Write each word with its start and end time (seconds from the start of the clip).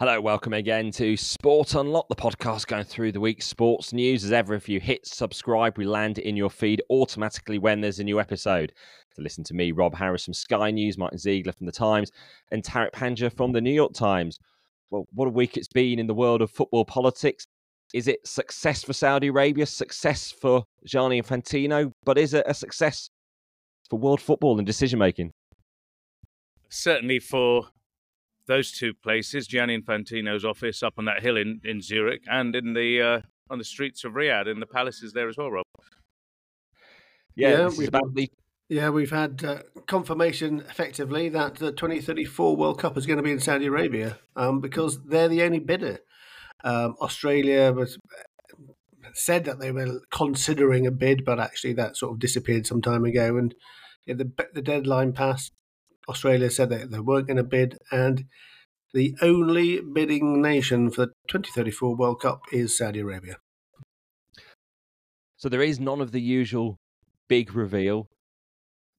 Hello, 0.00 0.20
welcome 0.20 0.52
again 0.52 0.92
to 0.92 1.16
Sport 1.16 1.74
Unlocked, 1.74 2.08
the 2.08 2.14
podcast 2.14 2.68
going 2.68 2.84
through 2.84 3.10
the 3.10 3.18
week's 3.18 3.46
sports 3.46 3.92
news. 3.92 4.22
As 4.22 4.30
ever, 4.30 4.54
if 4.54 4.68
you 4.68 4.78
hit 4.78 5.04
subscribe, 5.04 5.76
we 5.76 5.86
land 5.86 6.18
in 6.18 6.36
your 6.36 6.50
feed 6.50 6.80
automatically 6.88 7.58
when 7.58 7.80
there's 7.80 7.98
a 7.98 8.04
new 8.04 8.20
episode. 8.20 8.72
To 9.16 9.22
listen 9.22 9.42
to 9.42 9.54
me, 9.54 9.72
Rob 9.72 9.96
Harris 9.96 10.24
from 10.24 10.34
Sky 10.34 10.70
News, 10.70 10.96
Martyn 10.96 11.18
Ziegler 11.18 11.52
from 11.52 11.66
The 11.66 11.72
Times, 11.72 12.12
and 12.52 12.62
Tariq 12.62 12.92
Panja 12.92 13.36
from 13.36 13.50
The 13.50 13.60
New 13.60 13.72
York 13.72 13.92
Times. 13.92 14.38
Well, 14.90 15.08
what 15.14 15.26
a 15.26 15.32
week 15.32 15.56
it's 15.56 15.66
been 15.66 15.98
in 15.98 16.06
the 16.06 16.14
world 16.14 16.42
of 16.42 16.52
football 16.52 16.84
politics. 16.84 17.48
Is 17.92 18.06
it 18.06 18.24
success 18.24 18.84
for 18.84 18.92
Saudi 18.92 19.26
Arabia, 19.26 19.66
success 19.66 20.30
for 20.30 20.62
Gianni 20.86 21.20
Infantino, 21.20 21.90
but 22.04 22.18
is 22.18 22.34
it 22.34 22.44
a 22.46 22.54
success 22.54 23.10
for 23.90 23.98
world 23.98 24.20
football 24.20 24.58
and 24.58 24.66
decision 24.66 25.00
making? 25.00 25.32
Certainly 26.68 27.18
for 27.18 27.70
those 28.48 28.72
two 28.72 28.94
places, 28.94 29.46
Gianni 29.46 29.78
Infantino's 29.78 30.44
office 30.44 30.82
up 30.82 30.94
on 30.98 31.04
that 31.04 31.22
hill 31.22 31.36
in, 31.36 31.60
in 31.62 31.80
Zurich, 31.80 32.22
and 32.28 32.56
in 32.56 32.72
the 32.72 33.00
uh, 33.00 33.20
on 33.50 33.58
the 33.58 33.64
streets 33.64 34.04
of 34.04 34.14
Riyadh 34.14 34.50
in 34.50 34.58
the 34.58 34.66
palaces 34.66 35.12
there 35.12 35.28
as 35.28 35.36
well, 35.36 35.50
Rob. 35.50 35.64
Yeah, 37.36 37.50
yeah 37.50 37.68
we've, 37.78 37.90
the... 37.90 38.30
yeah 38.68 38.90
we've 38.90 39.10
had 39.10 39.44
uh, 39.44 39.62
confirmation 39.86 40.60
effectively 40.68 41.28
that 41.28 41.56
the 41.56 41.70
2034 41.70 42.56
World 42.56 42.80
Cup 42.80 42.96
is 42.96 43.06
going 43.06 43.18
to 43.18 43.22
be 43.22 43.30
in 43.30 43.38
Saudi 43.38 43.66
Arabia 43.66 44.18
um, 44.34 44.60
because 44.60 44.98
they're 45.04 45.28
the 45.28 45.42
only 45.42 45.60
bidder. 45.60 46.00
Um, 46.64 46.96
Australia 47.00 47.72
was 47.72 47.98
said 49.14 49.44
that 49.44 49.60
they 49.60 49.70
were 49.70 50.00
considering 50.10 50.86
a 50.86 50.90
bid, 50.90 51.24
but 51.24 51.38
actually 51.38 51.74
that 51.74 51.96
sort 51.96 52.12
of 52.12 52.18
disappeared 52.18 52.66
some 52.66 52.82
time 52.82 53.04
ago, 53.04 53.36
and 53.36 53.54
yeah, 54.06 54.14
the 54.14 54.30
the 54.54 54.62
deadline 54.62 55.12
passed 55.12 55.52
Australia 56.08 56.50
said 56.50 56.70
that 56.70 56.90
they 56.90 57.00
weren't 57.00 57.26
going 57.26 57.36
to 57.36 57.44
bid, 57.44 57.78
and 57.90 58.24
the 58.94 59.14
only 59.20 59.80
bidding 59.80 60.40
nation 60.40 60.90
for 60.90 61.06
the 61.06 61.12
2034 61.28 61.96
World 61.96 62.20
Cup 62.20 62.42
is 62.52 62.76
Saudi 62.76 63.00
Arabia. 63.00 63.36
So 65.36 65.48
there 65.48 65.62
is 65.62 65.78
none 65.78 66.00
of 66.00 66.12
the 66.12 66.20
usual 66.20 66.78
big 67.28 67.54
reveal, 67.54 68.08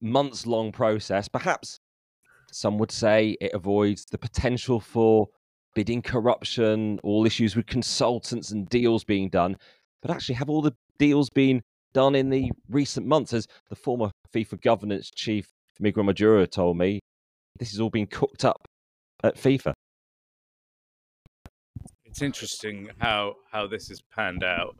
months 0.00 0.46
long 0.46 0.72
process. 0.72 1.28
Perhaps 1.28 1.80
some 2.52 2.78
would 2.78 2.90
say 2.90 3.36
it 3.40 3.52
avoids 3.52 4.06
the 4.06 4.18
potential 4.18 4.80
for 4.80 5.28
bidding 5.74 6.02
corruption, 6.02 6.98
all 7.02 7.26
issues 7.26 7.54
with 7.54 7.66
consultants 7.66 8.50
and 8.50 8.68
deals 8.68 9.04
being 9.04 9.28
done. 9.28 9.56
But 10.02 10.10
actually, 10.10 10.36
have 10.36 10.48
all 10.48 10.62
the 10.62 10.74
deals 10.98 11.30
been 11.30 11.62
done 11.92 12.14
in 12.14 12.30
the 12.30 12.50
recent 12.68 13.06
months? 13.06 13.32
As 13.32 13.46
the 13.68 13.76
former 13.76 14.10
FIFA 14.32 14.62
governance 14.62 15.10
chief 15.10 15.48
Miguel 15.80 16.04
Maduro 16.04 16.44
told 16.44 16.76
me, 16.76 17.00
this 17.58 17.72
is 17.72 17.80
all 17.80 17.90
being 17.90 18.06
cooked 18.06 18.44
up 18.44 18.68
at 19.24 19.36
FIFA. 19.36 19.72
It's 22.04 22.22
interesting 22.22 22.90
how 22.98 23.36
how 23.50 23.66
this 23.66 23.88
has 23.88 24.00
panned 24.14 24.44
out. 24.44 24.76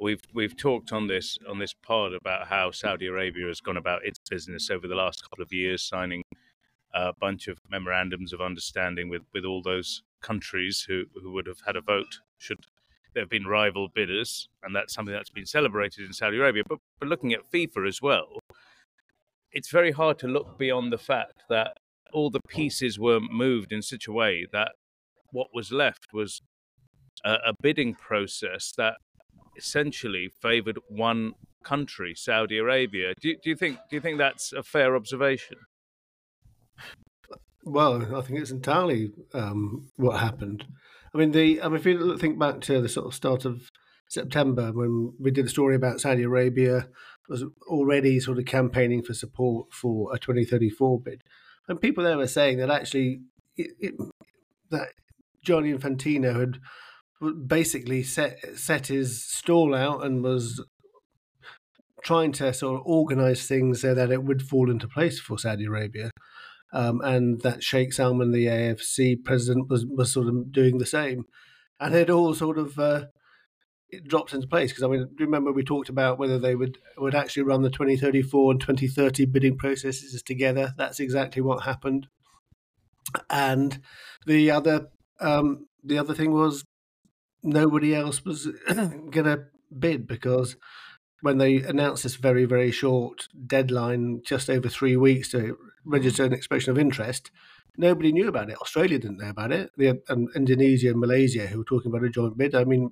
We've 0.00 0.20
we've 0.34 0.56
talked 0.56 0.92
on 0.92 1.06
this 1.06 1.38
on 1.48 1.58
this 1.58 1.74
pod 1.74 2.12
about 2.14 2.48
how 2.48 2.70
Saudi 2.70 3.06
Arabia 3.06 3.46
has 3.46 3.60
gone 3.60 3.76
about 3.76 4.04
its 4.04 4.18
business 4.30 4.70
over 4.70 4.88
the 4.88 4.94
last 4.94 5.22
couple 5.22 5.42
of 5.42 5.52
years, 5.52 5.82
signing 5.82 6.22
a 6.94 7.12
bunch 7.20 7.48
of 7.48 7.58
memorandums 7.70 8.32
of 8.32 8.40
understanding 8.40 9.08
with, 9.08 9.22
with 9.32 9.44
all 9.44 9.62
those 9.62 10.02
countries 10.20 10.84
who, 10.86 11.04
who 11.22 11.32
would 11.32 11.46
have 11.46 11.60
had 11.66 11.76
a 11.76 11.80
vote 11.80 12.18
should 12.38 12.58
there 13.14 13.22
have 13.22 13.30
been 13.30 13.46
rival 13.46 13.88
bidders, 13.94 14.48
and 14.62 14.74
that's 14.74 14.94
something 14.94 15.12
that's 15.12 15.30
been 15.30 15.46
celebrated 15.46 16.06
in 16.06 16.12
Saudi 16.12 16.38
Arabia. 16.38 16.62
But, 16.66 16.78
but 16.98 17.08
looking 17.08 17.32
at 17.34 17.50
FIFA 17.50 17.86
as 17.86 18.00
well, 18.00 18.38
it's 19.52 19.70
very 19.70 19.92
hard 19.92 20.18
to 20.20 20.28
look 20.28 20.58
beyond 20.58 20.92
the 20.92 20.98
fact 20.98 21.42
that 21.48 21.76
all 22.12 22.30
the 22.30 22.40
pieces 22.48 22.98
were 22.98 23.20
moved 23.20 23.72
in 23.72 23.82
such 23.82 24.06
a 24.06 24.12
way 24.12 24.46
that 24.52 24.72
what 25.30 25.48
was 25.54 25.72
left 25.72 26.08
was 26.12 26.42
a, 27.24 27.32
a 27.46 27.54
bidding 27.60 27.94
process 27.94 28.72
that 28.76 28.94
essentially 29.56 30.30
favored 30.40 30.78
one 30.88 31.32
country, 31.64 32.14
Saudi 32.14 32.58
Arabia. 32.58 33.14
Do, 33.20 33.34
do 33.42 33.50
you 33.50 33.56
think 33.56 33.78
do 33.88 33.96
you 33.96 34.00
think 34.00 34.18
that's 34.18 34.52
a 34.52 34.62
fair 34.62 34.96
observation? 34.96 35.56
Well, 37.64 38.16
I 38.16 38.22
think 38.22 38.40
it's 38.40 38.50
entirely 38.50 39.12
um, 39.34 39.88
what 39.96 40.18
happened. 40.18 40.64
I 41.14 41.18
mean, 41.18 41.30
the 41.32 41.62
I 41.62 41.68
mean, 41.68 41.76
if 41.76 41.86
you 41.86 42.18
think 42.18 42.38
back 42.38 42.60
to 42.62 42.80
the 42.80 42.88
sort 42.88 43.06
of 43.06 43.14
start 43.14 43.44
of 43.44 43.68
September 44.12 44.72
when 44.72 45.14
we 45.18 45.30
did 45.30 45.46
a 45.46 45.48
story 45.48 45.74
about 45.74 46.00
Saudi 46.00 46.22
Arabia 46.22 46.88
was 47.28 47.44
already 47.66 48.20
sort 48.20 48.38
of 48.38 48.44
campaigning 48.44 49.02
for 49.02 49.14
support 49.14 49.72
for 49.72 50.14
a 50.14 50.18
2034 50.18 51.00
bid, 51.00 51.22
and 51.68 51.80
people 51.80 52.04
there 52.04 52.18
were 52.18 52.26
saying 52.26 52.58
that 52.58 52.70
actually 52.70 53.22
it, 53.56 53.70
it, 53.80 53.94
that 54.70 54.88
Gianni 55.42 55.72
Infantino 55.72 56.38
had 56.38 56.58
basically 57.46 58.02
set 58.02 58.38
set 58.54 58.88
his 58.88 59.24
stall 59.24 59.74
out 59.74 60.04
and 60.04 60.22
was 60.22 60.62
trying 62.04 62.32
to 62.32 62.52
sort 62.52 62.80
of 62.80 62.86
organize 62.86 63.46
things 63.46 63.80
so 63.80 63.94
that 63.94 64.10
it 64.10 64.24
would 64.24 64.42
fall 64.42 64.70
into 64.70 64.88
place 64.88 65.20
for 65.20 65.38
Saudi 65.38 65.64
Arabia. 65.64 66.10
Um, 66.74 67.00
and 67.02 67.40
that 67.42 67.62
Sheikh 67.62 67.92
Salman, 67.92 68.32
the 68.32 68.46
AFC 68.46 69.22
president, 69.22 69.68
was, 69.68 69.84
was 69.84 70.10
sort 70.10 70.26
of 70.26 70.50
doing 70.50 70.78
the 70.78 70.86
same. 70.86 71.24
And 71.78 71.94
it 71.94 72.08
all 72.08 72.34
sort 72.34 72.58
of 72.58 72.78
uh, 72.78 73.04
it 73.92 74.08
dropped 74.08 74.32
into 74.32 74.46
place 74.46 74.72
because 74.72 74.82
I 74.82 74.88
mean, 74.88 75.08
remember 75.18 75.52
we 75.52 75.62
talked 75.62 75.90
about 75.90 76.18
whether 76.18 76.38
they 76.38 76.54
would 76.54 76.78
would 76.96 77.14
actually 77.14 77.42
run 77.42 77.62
the 77.62 77.70
2034 77.70 78.52
and 78.52 78.60
2030 78.60 79.26
bidding 79.26 79.58
processes 79.58 80.22
together. 80.22 80.72
That's 80.78 80.98
exactly 80.98 81.42
what 81.42 81.64
happened. 81.64 82.08
And 83.28 83.80
the 84.26 84.50
other 84.50 84.88
um, 85.20 85.66
the 85.84 85.98
other 85.98 86.14
thing 86.14 86.32
was 86.32 86.64
nobody 87.42 87.94
else 87.94 88.24
was 88.24 88.46
going 88.66 89.24
to 89.24 89.44
bid 89.78 90.06
because 90.06 90.56
when 91.20 91.38
they 91.38 91.56
announced 91.56 92.02
this 92.02 92.16
very 92.16 92.46
very 92.46 92.70
short 92.70 93.28
deadline, 93.46 94.22
just 94.24 94.48
over 94.48 94.70
three 94.70 94.96
weeks 94.96 95.30
to 95.32 95.58
register 95.84 96.24
an 96.24 96.32
expression 96.32 96.70
of 96.70 96.78
interest, 96.78 97.30
nobody 97.76 98.12
knew 98.12 98.28
about 98.28 98.50
it. 98.50 98.56
Australia 98.60 98.98
didn't 98.98 99.18
know 99.18 99.30
about 99.30 99.52
it. 99.52 99.70
The, 99.76 100.00
and 100.08 100.28
Indonesia 100.34 100.90
and 100.90 101.00
Malaysia, 101.00 101.46
who 101.46 101.58
were 101.58 101.64
talking 101.64 101.90
about 101.90 102.04
a 102.04 102.10
joint 102.10 102.36
bid. 102.36 102.54
I 102.54 102.64
mean, 102.64 102.90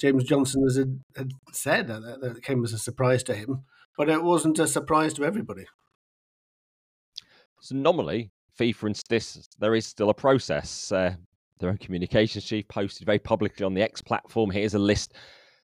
James 0.00 0.24
Johnson 0.24 0.62
has 0.64 0.76
had 0.76 1.32
said 1.52 1.88
that, 1.88 2.02
that 2.20 2.36
it 2.36 2.42
came 2.42 2.64
as 2.64 2.72
a 2.72 2.78
surprise 2.78 3.22
to 3.24 3.34
him, 3.34 3.64
but 3.96 4.08
it 4.08 4.22
wasn't 4.22 4.58
a 4.58 4.66
surprise 4.66 5.14
to 5.14 5.24
everybody. 5.24 5.66
So 7.60 7.74
normally, 7.74 8.30
FIFA 8.58 8.88
insists 8.88 9.48
there 9.58 9.74
is 9.74 9.86
still 9.86 10.10
a 10.10 10.14
process. 10.14 10.92
Uh, 10.92 11.14
their 11.58 11.70
own 11.70 11.78
communications 11.78 12.44
chief 12.44 12.68
posted 12.68 13.06
very 13.06 13.18
publicly 13.18 13.64
on 13.64 13.74
the 13.74 13.82
X 13.82 14.00
platform. 14.00 14.50
Here's 14.50 14.74
a 14.74 14.78
list 14.78 15.14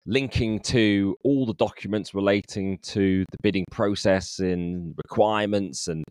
linking 0.06 0.60
to 0.60 1.16
all 1.24 1.46
the 1.46 1.54
documents 1.56 2.14
relating 2.14 2.78
to 2.80 3.26
the 3.32 3.38
bidding 3.42 3.66
process 3.72 4.40
and 4.40 4.94
requirements 4.98 5.88
and 5.88 6.04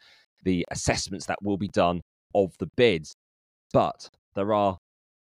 the 0.44 0.64
assessments 0.70 1.26
that 1.26 1.38
will 1.42 1.56
be 1.56 1.68
done 1.68 2.00
of 2.34 2.52
the 2.58 2.68
bids. 2.76 3.14
But 3.72 4.08
there 4.34 4.52
are 4.52 4.78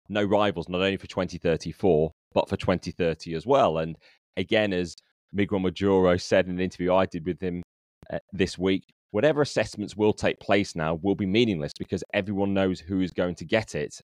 no 0.08 0.24
rivals, 0.24 0.70
not 0.70 0.82
only 0.82 0.98
for 0.98 1.08
2034, 1.08 2.12
but 2.34 2.50
for 2.50 2.58
2030 2.58 3.34
as 3.34 3.46
well. 3.46 3.78
And 3.78 3.96
again, 4.38 4.74
as 4.74 4.96
Miguel 5.32 5.60
Maduro 5.60 6.18
said 6.18 6.46
in 6.46 6.54
an 6.54 6.60
interview 6.60 6.94
I 6.94 7.06
did 7.06 7.26
with 7.26 7.42
him 7.42 7.64
uh, 8.12 8.20
this 8.34 8.58
week, 8.58 8.84
whatever 9.12 9.42
assessments 9.42 9.96
will 9.96 10.14
take 10.14 10.40
place 10.40 10.76
now 10.76 11.00
will 11.02 11.16
be 11.16 11.26
meaningless 11.26 11.74
because 11.78 12.04
everyone 12.14 12.54
knows 12.54 12.80
who 12.80 13.02
is 13.02 13.12
going 13.12 13.36
to 13.36 13.46
get 13.46 13.76
it. 13.76 13.96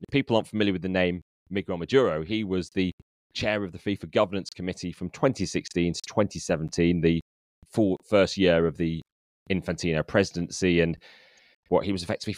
If 0.00 0.12
people 0.12 0.36
aren't 0.36 0.48
familiar 0.48 0.72
with 0.72 0.82
the 0.82 0.88
name 0.88 1.22
Miguel 1.50 1.78
Maduro, 1.78 2.24
he 2.24 2.44
was 2.44 2.70
the 2.70 2.92
chair 3.34 3.64
of 3.64 3.72
the 3.72 3.78
FIFA 3.78 4.10
Governance 4.10 4.50
Committee 4.50 4.92
from 4.92 5.10
2016 5.10 5.94
to 5.94 6.00
2017, 6.06 7.00
the 7.00 7.20
first 8.04 8.36
year 8.36 8.66
of 8.66 8.76
the 8.76 9.00
Infantino 9.50 10.06
presidency. 10.06 10.80
And 10.80 10.98
what 11.72 11.86
he 11.86 11.92
was 11.92 12.02
effectively 12.02 12.36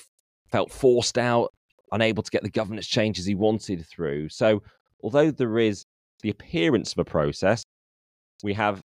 felt 0.51 0.71
forced 0.71 1.19
out, 1.19 1.53
unable 1.91 2.23
to 2.23 2.31
get 2.31 2.43
the 2.43 2.51
governance 2.51 2.87
changes 2.87 3.27
he 3.27 3.35
wanted 3.35 3.85
through. 3.85 4.29
So, 4.29 4.63
although 5.03 5.33
there 5.33 5.59
is 5.59 5.85
the 6.23 6.31
appearance 6.31 6.93
of 6.93 6.99
a 6.99 7.05
process, 7.05 7.65
we 8.45 8.55
have 8.55 8.81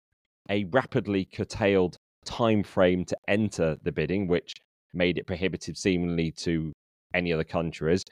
a 0.49 0.65
rapidly 0.67 1.25
curtailed 1.25 1.97
time 2.25 2.63
frame 2.63 3.05
to 3.07 3.17
enter 3.27 3.77
the 3.83 3.91
bidding, 3.91 4.29
which 4.29 4.55
made 4.95 5.19
it 5.19 5.27
prohibitive 5.27 5.77
seemingly 5.77 6.31
to 6.31 6.73
any 7.13 7.33
other 7.33 7.45
countries. 7.45 8.05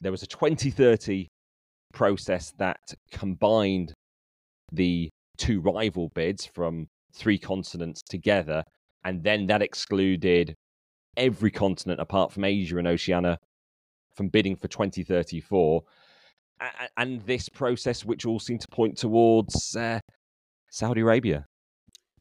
There 0.00 0.12
was 0.12 0.22
a 0.22 0.28
2030 0.28 1.26
process 1.92 2.52
that 2.58 2.80
combined 3.10 3.92
the 4.72 5.10
two 5.36 5.60
rival 5.60 6.10
bids 6.14 6.46
from 6.46 6.86
three 7.12 7.38
continents 7.38 8.02
together, 8.08 8.62
and 9.04 9.24
then 9.24 9.48
that 9.48 9.62
excluded 9.62 10.54
every 11.16 11.50
continent 11.50 12.00
apart 12.00 12.32
from 12.32 12.44
Asia 12.44 12.78
and 12.78 12.86
Oceania 12.86 13.38
from 14.14 14.28
bidding 14.28 14.56
for 14.56 14.68
2034. 14.68 15.82
And 16.96 17.22
this 17.22 17.48
process, 17.48 18.04
which 18.04 18.26
all 18.26 18.38
seem 18.38 18.58
to 18.58 18.68
point 18.68 18.98
towards 18.98 19.74
uh, 19.74 20.00
Saudi 20.70 21.00
Arabia. 21.00 21.46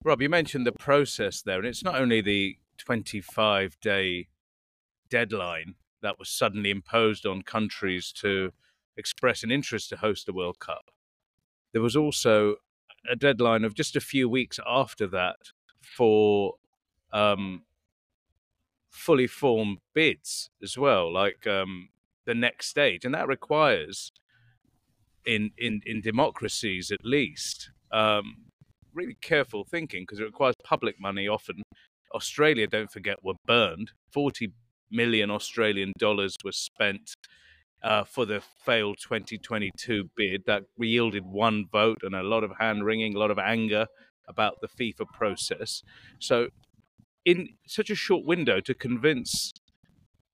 Rob, 0.04 0.22
you 0.22 0.30
mentioned 0.30 0.66
the 0.66 0.72
process 0.72 1.42
there, 1.42 1.58
and 1.58 1.68
it's 1.68 1.84
not 1.84 1.96
only 1.96 2.22
the 2.22 2.58
25 2.78 3.78
day 3.82 4.30
deadline 5.10 5.76
that 6.02 6.18
was 6.18 6.30
suddenly 6.30 6.70
imposed 6.70 7.26
on 7.26 7.42
countries 7.42 8.14
to 8.14 8.54
express 8.96 9.44
an 9.44 9.52
interest 9.52 9.90
to 9.90 9.98
host 9.98 10.26
the 10.26 10.34
World 10.34 10.60
Cup. 10.60 10.92
There 11.74 11.82
was 11.82 11.96
also 11.96 12.56
a 13.10 13.16
deadline 13.16 13.66
of 13.66 13.74
just 13.74 13.96
a 13.96 14.02
few 14.02 14.30
weeks 14.30 14.60
after 14.66 15.08
that 15.08 15.38
for 15.82 16.56
um, 17.12 17.64
fully 18.90 19.28
formed 19.28 19.78
bids 19.94 20.50
as 20.64 20.78
well, 20.78 21.12
like 21.12 21.46
um, 21.48 21.90
the 22.26 22.36
next 22.36 22.68
stage, 22.68 23.06
and 23.06 23.14
that 23.14 23.28
requires 23.28 24.12
in 25.26 25.52
in 25.58 25.82
in 25.86 26.02
democracies 26.02 26.92
at 26.92 27.04
least 27.04 27.72
um, 27.92 28.36
really 28.94 29.18
careful 29.22 29.64
thinking 29.64 30.04
because 30.04 30.20
it 30.20 30.26
requires 30.26 30.56
public 30.64 31.00
money 31.00 31.28
often. 31.28 31.62
Australia, 32.16 32.66
don't 32.66 32.92
forget, 32.92 33.24
were 33.24 33.36
burned. 33.46 33.92
Forty 34.12 34.52
million 34.92 35.30
Australian 35.30 35.94
dollars 36.00 36.36
was 36.44 36.58
spent 36.58 37.14
uh, 37.84 38.04
for 38.04 38.26
the 38.26 38.42
failed 38.66 38.98
2022 39.02 40.10
bid 40.16 40.44
that 40.46 40.64
yielded 40.78 41.26
one 41.26 41.66
vote 41.72 42.00
and 42.04 42.16
a 42.16 42.24
lot 42.24 42.44
of 42.44 42.52
hand 42.60 42.86
wringing, 42.86 43.16
a 43.16 43.20
lot 43.20 43.32
of 43.32 43.40
anger 43.40 43.88
about 44.28 44.56
the 44.62 44.68
FIFA 44.68 45.08
process. 45.14 45.82
So, 46.20 46.50
in 47.30 47.50
such 47.68 47.90
a 47.92 47.96
short 47.96 48.26
window, 48.26 48.60
to 48.60 48.74
convince 48.74 49.54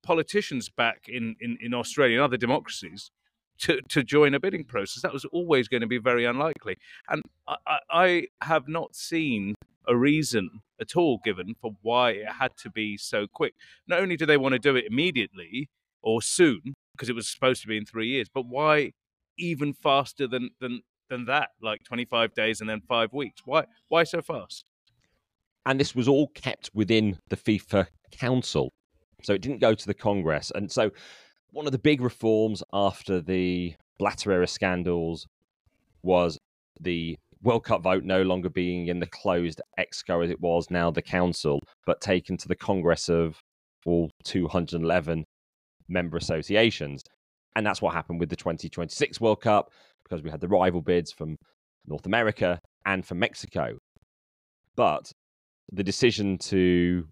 politicians 0.02 0.70
back 0.70 1.08
in, 1.10 1.36
in, 1.42 1.58
in 1.60 1.74
Australia 1.74 2.18
and 2.18 2.24
other 2.24 2.38
democracies 2.38 3.12
to, 3.60 3.82
to 3.90 4.02
join 4.02 4.34
a 4.34 4.40
bidding 4.40 4.64
process, 4.64 5.02
that 5.02 5.12
was 5.12 5.26
always 5.26 5.68
going 5.68 5.82
to 5.82 5.88
be 5.88 5.98
very 5.98 6.24
unlikely. 6.24 6.78
And 7.10 7.22
I, 7.48 7.80
I 7.90 8.28
have 8.42 8.70
not 8.70 8.96
seen 8.96 9.56
a 9.88 9.96
reason 9.96 10.62
at 10.80 10.96
all 10.96 11.20
given 11.24 11.56
for 11.62 11.72
why 11.82 12.12
it 12.12 12.30
had 12.40 12.56
to 12.64 12.70
be 12.70 12.98
so 12.98 13.28
quick. 13.28 13.56
Not 13.88 14.00
only 14.00 14.16
do 14.16 14.26
they 14.26 14.38
want 14.38 14.54
to 14.54 14.60
do 14.60 14.76
it 14.76 14.86
immediately 14.90 15.70
or 16.02 16.22
soon, 16.22 16.76
because 16.94 17.10
it 17.10 17.16
was 17.16 17.28
supposed 17.28 17.62
to 17.64 17.68
be 17.68 17.78
in 17.78 17.86
three 17.86 18.08
years, 18.08 18.28
but 18.34 18.46
why 18.46 18.94
even 19.38 19.74
faster 19.74 20.28
than 20.28 20.52
than 20.62 20.82
than 21.10 21.26
that, 21.26 21.50
like 21.62 21.84
25 21.84 22.34
days 22.34 22.62
and 22.62 22.70
then 22.70 22.82
five 22.88 23.12
weeks? 23.12 23.42
Why 23.46 23.66
why 23.90 24.06
so 24.06 24.22
fast? 24.22 24.64
And 25.66 25.80
this 25.80 25.96
was 25.96 26.08
all 26.08 26.28
kept 26.30 26.70
within 26.74 27.18
the 27.30 27.38
FIFA 27.38 27.88
Council. 28.12 28.72
So 29.24 29.34
it 29.34 29.42
didn't 29.42 29.62
go 29.62 29.74
to 29.74 29.88
the 29.88 29.94
Congress. 29.94 30.52
And 30.54 30.72
so 30.72 30.92
one 31.52 31.66
of 31.66 31.72
the 31.72 31.80
big 31.80 32.02
reforms 32.02 32.62
after 32.74 33.22
the 33.22 33.76
Blatter 33.98 34.32
era 34.32 34.48
scandals 34.48 35.26
was 36.04 36.38
the 36.80 37.18
World 37.42 37.64
Cup 37.64 37.84
vote 37.84 38.04
no 38.04 38.24
longer 38.24 38.50
being 38.50 38.88
in 38.88 39.00
the 39.00 39.08
closed 39.08 39.62
exco 39.80 40.24
as 40.24 40.30
it 40.30 40.42
was 40.42 40.70
now 40.70 40.92
the 40.92 41.02
council, 41.02 41.60
but 41.86 42.02
taken 42.02 42.38
to 42.38 42.48
the 42.48 42.56
Congress 42.56 43.10
of 43.10 43.40
all 43.86 44.10
211 44.24 45.24
member 45.88 46.18
associations. 46.18 47.04
And 47.56 47.66
that's 47.66 47.82
what 47.82 47.94
happened 47.94 48.20
with 48.20 48.30
the 48.30 48.36
2026 48.36 49.22
World 49.22 49.42
Cup 49.42 49.70
because 50.04 50.24
we 50.24 50.30
had 50.30 50.42
the 50.42 50.48
rival 50.48 50.82
bids 50.82 51.12
from 51.12 51.38
North 51.86 52.06
America 52.06 52.60
and 52.86 53.06
from 53.06 53.20
Mexico. 53.20 53.78
But 54.76 55.12
the 55.72 55.84
decision 55.84 56.38
to 56.38 57.08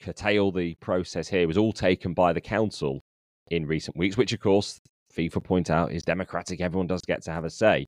curtail 0.00 0.52
the 0.52 0.74
process 0.76 1.28
here 1.28 1.46
was 1.46 1.58
all 1.58 1.72
taken 1.72 2.14
by 2.14 2.32
the 2.32 2.40
council 2.40 3.02
in 3.50 3.66
recent 3.66 3.96
weeks, 3.96 4.16
which 4.16 4.32
of 4.32 4.40
course 4.40 4.80
FIFA 5.14 5.44
point 5.44 5.70
out 5.70 5.92
is 5.92 6.02
democratic. 6.02 6.60
Everyone 6.60 6.86
does 6.86 7.02
get 7.02 7.22
to 7.22 7.32
have 7.32 7.44
a 7.44 7.50
say. 7.50 7.86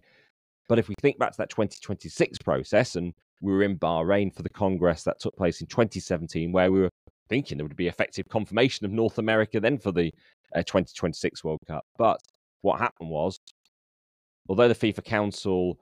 But 0.68 0.78
if 0.78 0.88
we 0.88 0.94
think 1.00 1.18
back 1.18 1.32
to 1.32 1.38
that 1.38 1.50
2026 1.50 2.38
process, 2.38 2.96
and 2.96 3.12
we 3.40 3.52
were 3.52 3.62
in 3.62 3.78
Bahrain 3.78 4.34
for 4.34 4.42
the 4.42 4.50
Congress 4.50 5.04
that 5.04 5.20
took 5.20 5.36
place 5.36 5.60
in 5.60 5.66
2017, 5.66 6.52
where 6.52 6.72
we 6.72 6.80
were 6.80 6.90
thinking 7.28 7.58
there 7.58 7.66
would 7.66 7.76
be 7.76 7.88
effective 7.88 8.28
confirmation 8.28 8.84
of 8.86 8.92
North 8.92 9.18
America 9.18 9.60
then 9.60 9.78
for 9.78 9.92
the 9.92 10.12
uh, 10.54 10.62
2026 10.62 11.44
World 11.44 11.60
Cup. 11.66 11.84
But 11.98 12.20
what 12.62 12.80
happened 12.80 13.10
was, 13.10 13.38
although 14.48 14.68
the 14.68 14.74
FIFA 14.74 15.04
Council 15.04 15.78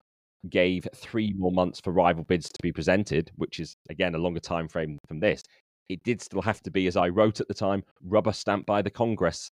gave 0.51 0.87
three 0.95 1.33
more 1.37 1.53
months 1.53 1.81
for 1.81 1.93
rival 1.93 2.25
bids 2.25 2.49
to 2.49 2.59
be 2.63 2.73
presented, 2.73 3.31
which 3.37 3.61
is 3.61 3.77
again 3.91 4.15
a 4.15 4.19
longer 4.19 4.41
time 4.41 4.69
frame 4.69 4.99
from 5.07 5.21
this, 5.21 5.43
it 5.89 6.03
did 6.03 6.21
still 6.21 6.43
have 6.43 6.63
to 6.63 6.71
be, 6.71 6.87
as 6.87 6.97
I 6.97 7.09
wrote 7.09 7.41
at 7.41 7.49
the 7.49 7.55
time, 7.55 7.83
rubber 8.03 8.33
stamped 8.33 8.67
by 8.67 8.83
the 8.83 8.91
Congress 8.91 9.51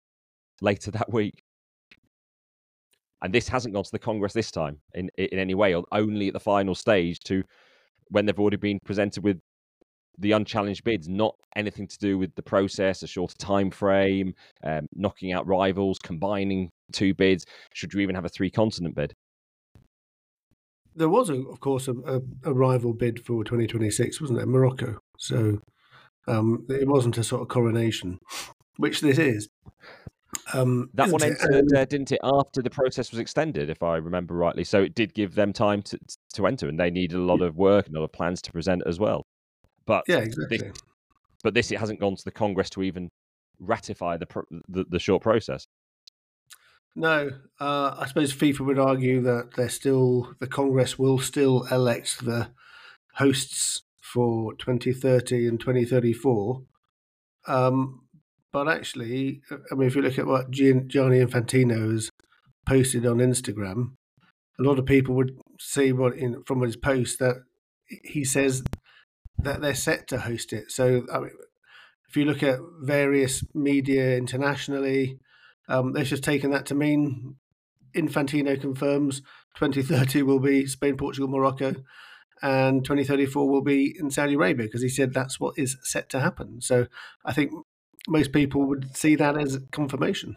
later 0.60 0.90
that 0.92 1.12
week. 1.12 1.42
And 3.22 3.34
this 3.34 3.48
hasn't 3.48 3.74
gone 3.74 3.84
to 3.84 3.90
the 3.90 3.98
Congress 3.98 4.32
this 4.32 4.50
time 4.50 4.78
in 4.94 5.10
in 5.16 5.38
any 5.38 5.54
way, 5.54 5.74
only 5.92 6.28
at 6.28 6.34
the 6.34 6.40
final 6.40 6.74
stage 6.74 7.18
to 7.20 7.42
when 8.10 8.26
they've 8.26 8.38
already 8.38 8.56
been 8.56 8.78
presented 8.84 9.24
with 9.24 9.38
the 10.18 10.32
unchallenged 10.32 10.84
bids, 10.84 11.08
not 11.08 11.34
anything 11.56 11.86
to 11.86 11.98
do 11.98 12.18
with 12.18 12.34
the 12.34 12.42
process, 12.42 13.02
a 13.02 13.06
shorter 13.06 13.36
time 13.38 13.70
frame, 13.70 14.34
um, 14.64 14.86
knocking 14.94 15.32
out 15.32 15.46
rivals, 15.46 15.98
combining 15.98 16.70
two 16.92 17.14
bids. 17.14 17.44
Should 17.74 17.94
you 17.94 18.00
even 18.00 18.14
have 18.14 18.24
a 18.24 18.28
three 18.28 18.50
continent 18.50 18.94
bid? 18.94 19.14
There 20.98 21.08
was, 21.08 21.30
a, 21.30 21.34
of 21.34 21.60
course, 21.60 21.88
a, 21.88 21.92
a, 21.92 22.20
a, 22.44 22.52
rival 22.52 22.92
bid 22.92 23.24
for 23.24 23.44
2026, 23.44 24.20
wasn't 24.20 24.38
there? 24.38 24.46
Morocco. 24.46 24.98
So 25.16 25.60
um, 26.26 26.66
it 26.68 26.88
wasn't 26.88 27.18
a 27.18 27.24
sort 27.24 27.42
of 27.42 27.48
coronation, 27.48 28.18
which 28.76 29.00
this 29.00 29.18
is. 29.18 29.48
Um, 30.52 30.90
that 30.94 31.10
one 31.10 31.22
entered, 31.22 31.72
uh, 31.74 31.84
didn't 31.84 32.12
it, 32.12 32.20
after 32.22 32.62
the 32.62 32.70
process 32.70 33.10
was 33.10 33.18
extended, 33.18 33.70
if 33.70 33.82
I 33.82 33.96
remember 33.96 34.34
rightly. 34.34 34.64
So 34.64 34.82
it 34.82 34.94
did 34.94 35.14
give 35.14 35.34
them 35.34 35.52
time 35.52 35.82
to 35.82 35.98
to 36.34 36.46
enter, 36.46 36.68
and 36.68 36.78
they 36.78 36.90
needed 36.90 37.16
a 37.16 37.22
lot 37.22 37.40
of 37.40 37.56
work 37.56 37.86
and 37.86 37.96
a 37.96 38.00
lot 38.00 38.04
of 38.06 38.12
plans 38.12 38.42
to 38.42 38.52
present 38.52 38.82
as 38.86 38.98
well. 38.98 39.26
But 39.86 40.04
yeah, 40.06 40.18
exactly. 40.18 40.58
This, 40.58 40.72
but 41.42 41.54
this, 41.54 41.70
it 41.70 41.78
hasn't 41.78 42.00
gone 42.00 42.16
to 42.16 42.24
the 42.24 42.30
Congress 42.30 42.68
to 42.70 42.82
even 42.82 43.10
ratify 43.58 44.16
the 44.18 44.26
the, 44.68 44.84
the 44.88 44.98
short 44.98 45.22
process. 45.22 45.66
No, 46.96 47.30
uh, 47.60 47.94
I 47.98 48.06
suppose 48.06 48.34
FIFA 48.34 48.60
would 48.66 48.78
argue 48.78 49.22
that 49.22 49.50
they're 49.56 49.68
still 49.68 50.34
the 50.40 50.46
Congress 50.46 50.98
will 50.98 51.18
still 51.18 51.64
elect 51.70 52.24
the 52.24 52.50
hosts 53.14 53.82
for 54.00 54.54
2030 54.54 55.46
and 55.46 55.60
2034. 55.60 56.62
Um, 57.46 58.02
but 58.52 58.68
actually, 58.68 59.42
I 59.70 59.74
mean, 59.74 59.88
if 59.88 59.94
you 59.94 60.02
look 60.02 60.18
at 60.18 60.26
what 60.26 60.50
Gianni 60.50 60.88
Infantino 60.90 61.92
has 61.92 62.10
posted 62.66 63.06
on 63.06 63.18
Instagram, 63.18 63.92
a 64.58 64.62
lot 64.62 64.78
of 64.78 64.86
people 64.86 65.14
would 65.14 65.38
see 65.60 65.92
what 65.92 66.16
in 66.16 66.42
from 66.44 66.62
his 66.62 66.76
post 66.76 67.18
that 67.18 67.36
he 67.86 68.24
says 68.24 68.62
that 69.38 69.60
they're 69.60 69.74
set 69.74 70.08
to 70.08 70.18
host 70.18 70.52
it. 70.52 70.70
So, 70.70 71.06
I 71.12 71.20
mean, 71.20 71.30
if 72.08 72.16
you 72.16 72.24
look 72.24 72.42
at 72.42 72.58
various 72.80 73.44
media 73.54 74.16
internationally, 74.16 75.18
um, 75.68 75.92
they've 75.92 76.06
just 76.06 76.24
taken 76.24 76.50
that 76.50 76.66
to 76.66 76.74
mean 76.74 77.36
Infantino 77.94 78.60
confirms 78.60 79.20
2030 79.56 80.22
will 80.22 80.40
be 80.40 80.66
Spain, 80.66 80.96
Portugal, 80.96 81.28
Morocco, 81.28 81.74
and 82.42 82.84
2034 82.84 83.48
will 83.48 83.62
be 83.62 83.94
in 83.98 84.10
Saudi 84.10 84.34
Arabia 84.34 84.66
because 84.66 84.82
he 84.82 84.88
said 84.88 85.12
that's 85.12 85.40
what 85.40 85.54
is 85.58 85.76
set 85.82 86.08
to 86.10 86.20
happen. 86.20 86.60
So 86.60 86.86
I 87.24 87.32
think 87.32 87.52
most 88.06 88.32
people 88.32 88.66
would 88.66 88.96
see 88.96 89.16
that 89.16 89.36
as 89.36 89.58
confirmation. 89.72 90.36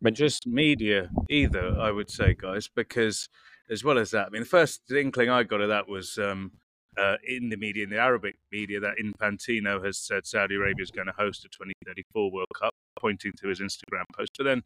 Not 0.00 0.14
just 0.14 0.46
media 0.46 1.10
either, 1.28 1.78
I 1.78 1.90
would 1.90 2.10
say, 2.10 2.34
guys, 2.34 2.68
because 2.68 3.28
as 3.68 3.84
well 3.84 3.98
as 3.98 4.10
that, 4.12 4.26
I 4.26 4.30
mean, 4.30 4.42
the 4.42 4.48
first 4.48 4.90
inkling 4.90 5.28
I 5.28 5.42
got 5.42 5.60
of 5.60 5.68
that 5.68 5.88
was 5.88 6.18
um, 6.18 6.52
uh, 6.98 7.16
in 7.26 7.48
the 7.48 7.56
media, 7.56 7.84
in 7.84 7.90
the 7.90 7.98
Arabic 7.98 8.36
media, 8.52 8.80
that 8.80 8.94
Infantino 9.02 9.84
has 9.84 9.98
said 9.98 10.26
Saudi 10.26 10.54
Arabia 10.54 10.82
is 10.82 10.90
going 10.90 11.06
to 11.06 11.12
host 11.12 11.44
a 11.44 11.48
2034 11.48 12.30
World 12.30 12.46
Cup, 12.54 12.74
pointing 12.98 13.32
to 13.40 13.48
his 13.48 13.60
Instagram 13.60 14.04
post. 14.16 14.32
But 14.38 14.44
then 14.44 14.62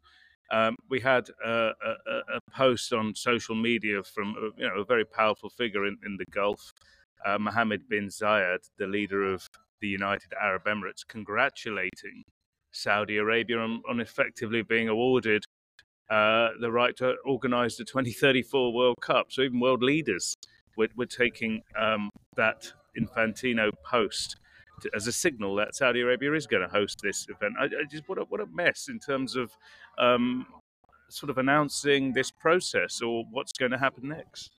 um, 0.51 0.75
we 0.89 0.99
had 0.99 1.29
a, 1.45 1.71
a, 1.85 2.11
a, 2.35 2.39
post 2.51 2.91
on 2.93 3.15
social 3.15 3.55
media 3.55 4.03
from 4.03 4.35
uh, 4.37 4.49
you 4.57 4.67
know 4.67 4.81
a 4.81 4.85
very 4.85 5.05
powerful 5.05 5.49
figure 5.49 5.85
in, 5.85 5.97
in 6.05 6.17
the 6.17 6.25
Gulf, 6.31 6.73
uh, 7.25 7.37
Mohammed 7.37 7.87
bin 7.87 8.07
Zayed, 8.07 8.69
the 8.77 8.87
leader 8.87 9.23
of 9.23 9.47
the 9.79 9.87
United 9.87 10.33
Arab 10.41 10.65
Emirates, 10.65 11.07
congratulating 11.07 12.23
Saudi 12.71 13.17
Arabia 13.17 13.59
on, 13.59 13.81
on 13.89 13.99
effectively 13.99 14.61
being 14.61 14.89
awarded 14.89 15.43
uh, 16.09 16.49
the 16.59 16.71
right 16.71 16.95
to 16.97 17.15
organise 17.25 17.77
the 17.77 17.85
2034 17.85 18.73
World 18.73 18.97
Cup. 19.01 19.27
So 19.29 19.41
even 19.41 19.59
world 19.59 19.81
leaders 19.81 20.35
were, 20.77 20.89
were 20.95 21.05
taking 21.05 21.61
um, 21.77 22.09
that 22.35 22.71
Infantino 22.99 23.71
post 23.85 24.37
to, 24.81 24.89
as 24.95 25.07
a 25.07 25.11
signal 25.11 25.55
that 25.55 25.75
Saudi 25.75 26.01
Arabia 26.01 26.33
is 26.33 26.47
going 26.47 26.63
to 26.63 26.69
host 26.69 26.99
this 27.01 27.27
event. 27.29 27.53
I, 27.59 27.65
I, 27.65 27.83
just 27.89 28.07
what 28.07 28.17
a, 28.17 28.21
what 28.23 28.41
a 28.41 28.45
mess 28.47 28.87
in 28.89 28.99
terms 28.99 29.35
of 29.35 29.51
um, 29.97 30.45
sort 31.09 31.29
of 31.29 31.37
announcing 31.37 32.13
this 32.13 32.31
process 32.31 33.01
or 33.01 33.23
what's 33.31 33.53
going 33.53 33.71
to 33.71 33.77
happen 33.77 34.09
next. 34.09 34.51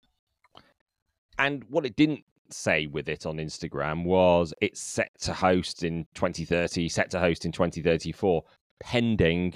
And 1.39 1.65
what 1.69 1.87
it 1.87 1.97
didn't 1.97 2.25
say 2.51 2.87
with 2.87 3.09
it 3.09 3.27
on 3.27 3.37
Instagram 3.37 4.05
was 4.05 4.53
it's 4.61 4.81
set 4.81 5.11
to 5.21 5.33
host 5.33 5.83
in 5.83 6.07
2030, 6.15 6.89
set 6.89 7.11
to 7.11 7.19
host 7.19 7.45
in 7.45 7.53
2034, 7.53 8.45
pending 8.81 9.55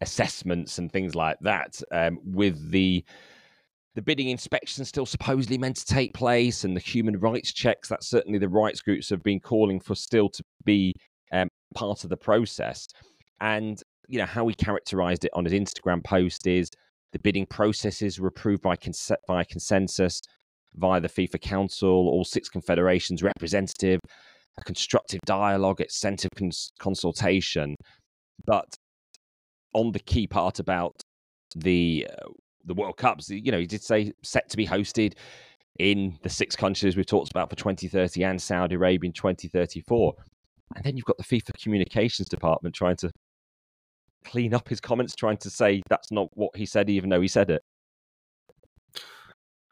assessments 0.00 0.78
and 0.78 0.92
things 0.92 1.14
like 1.14 1.38
that. 1.40 1.80
Um, 1.90 2.18
with 2.24 2.70
the 2.70 3.04
the 3.94 4.02
bidding 4.02 4.28
inspection 4.28 4.84
still 4.84 5.06
supposedly 5.06 5.58
meant 5.58 5.76
to 5.76 5.86
take 5.86 6.14
place, 6.14 6.64
and 6.64 6.76
the 6.76 6.80
human 6.80 7.18
rights 7.18 7.52
checks 7.52 7.88
that 7.88 8.02
certainly 8.02 8.38
the 8.38 8.48
rights 8.48 8.80
groups 8.80 9.08
have 9.10 9.22
been 9.22 9.40
calling 9.40 9.80
for 9.80 9.94
still 9.94 10.28
to 10.28 10.42
be 10.64 10.92
um, 11.32 11.48
part 11.74 12.04
of 12.04 12.10
the 12.10 12.16
process. 12.16 12.86
And 13.40 13.80
you 14.08 14.18
know 14.18 14.26
how 14.26 14.46
he 14.48 14.54
characterized 14.54 15.24
it 15.24 15.30
on 15.34 15.44
his 15.44 15.54
Instagram 15.54 16.02
post 16.04 16.46
is 16.46 16.68
the 17.12 17.18
bidding 17.20 17.46
processes 17.46 18.18
were 18.18 18.28
approved 18.28 18.62
by 18.62 18.76
cons- 18.76 19.12
by 19.28 19.44
consensus 19.44 20.20
via 20.74 21.00
the 21.00 21.08
FIFA 21.08 21.40
Council, 21.40 21.88
all 21.88 22.24
six 22.24 22.48
confederations 22.48 23.22
representative, 23.22 24.00
a 24.58 24.62
constructive 24.64 25.20
dialogue, 25.24 25.80
extensive 25.80 26.30
cons- 26.36 26.72
consultation. 26.80 27.76
But 28.44 28.74
on 29.72 29.92
the 29.92 30.00
key 30.00 30.26
part 30.26 30.58
about 30.58 31.00
the 31.54 32.08
uh, 32.10 32.30
the 32.64 32.74
World 32.74 32.96
Cups, 32.96 33.30
you 33.30 33.52
know, 33.52 33.58
he 33.58 33.66
did 33.66 33.82
say 33.82 34.12
set 34.22 34.48
to 34.50 34.56
be 34.56 34.66
hosted 34.66 35.14
in 35.78 36.18
the 36.22 36.28
six 36.28 36.54
countries 36.54 36.96
we've 36.96 37.06
talked 37.06 37.30
about 37.30 37.50
for 37.50 37.56
2030 37.56 38.22
and 38.24 38.40
Saudi 38.40 38.76
Arabia 38.76 39.08
in 39.08 39.12
2034. 39.12 40.14
And 40.76 40.84
then 40.84 40.96
you've 40.96 41.04
got 41.04 41.18
the 41.18 41.24
FIFA 41.24 41.50
communications 41.62 42.28
department 42.28 42.74
trying 42.74 42.96
to 42.96 43.10
clean 44.24 44.54
up 44.54 44.68
his 44.68 44.80
comments, 44.80 45.14
trying 45.14 45.36
to 45.38 45.50
say 45.50 45.82
that's 45.88 46.10
not 46.10 46.28
what 46.34 46.56
he 46.56 46.66
said, 46.66 46.88
even 46.88 47.10
though 47.10 47.20
he 47.20 47.28
said 47.28 47.50
it. 47.50 47.62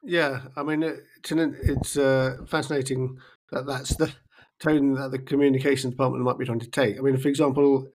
Yeah, 0.03 0.43
I 0.57 0.63
mean, 0.63 0.83
it's 0.83 1.31
an, 1.31 1.57
it's 1.63 1.97
uh, 1.97 2.39
fascinating 2.49 3.19
that 3.53 3.67
that's 3.67 3.97
the 3.97 4.13
tone 4.59 4.95
that 4.95 5.13
the 5.13 5.19
communications 5.19 5.93
department 5.93 6.25
might 6.25 6.39
be 6.39 6.45
trying 6.45 6.61
to 6.61 6.71
take. 6.71 6.99
I 6.99 7.01
mean, 7.01 7.17
for 7.17 7.29
example, 7.29 7.89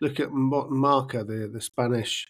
look 0.00 0.20
at 0.20 0.30
Marca, 0.30 1.24
the 1.24 1.48
the 1.52 1.60
Spanish 1.60 2.26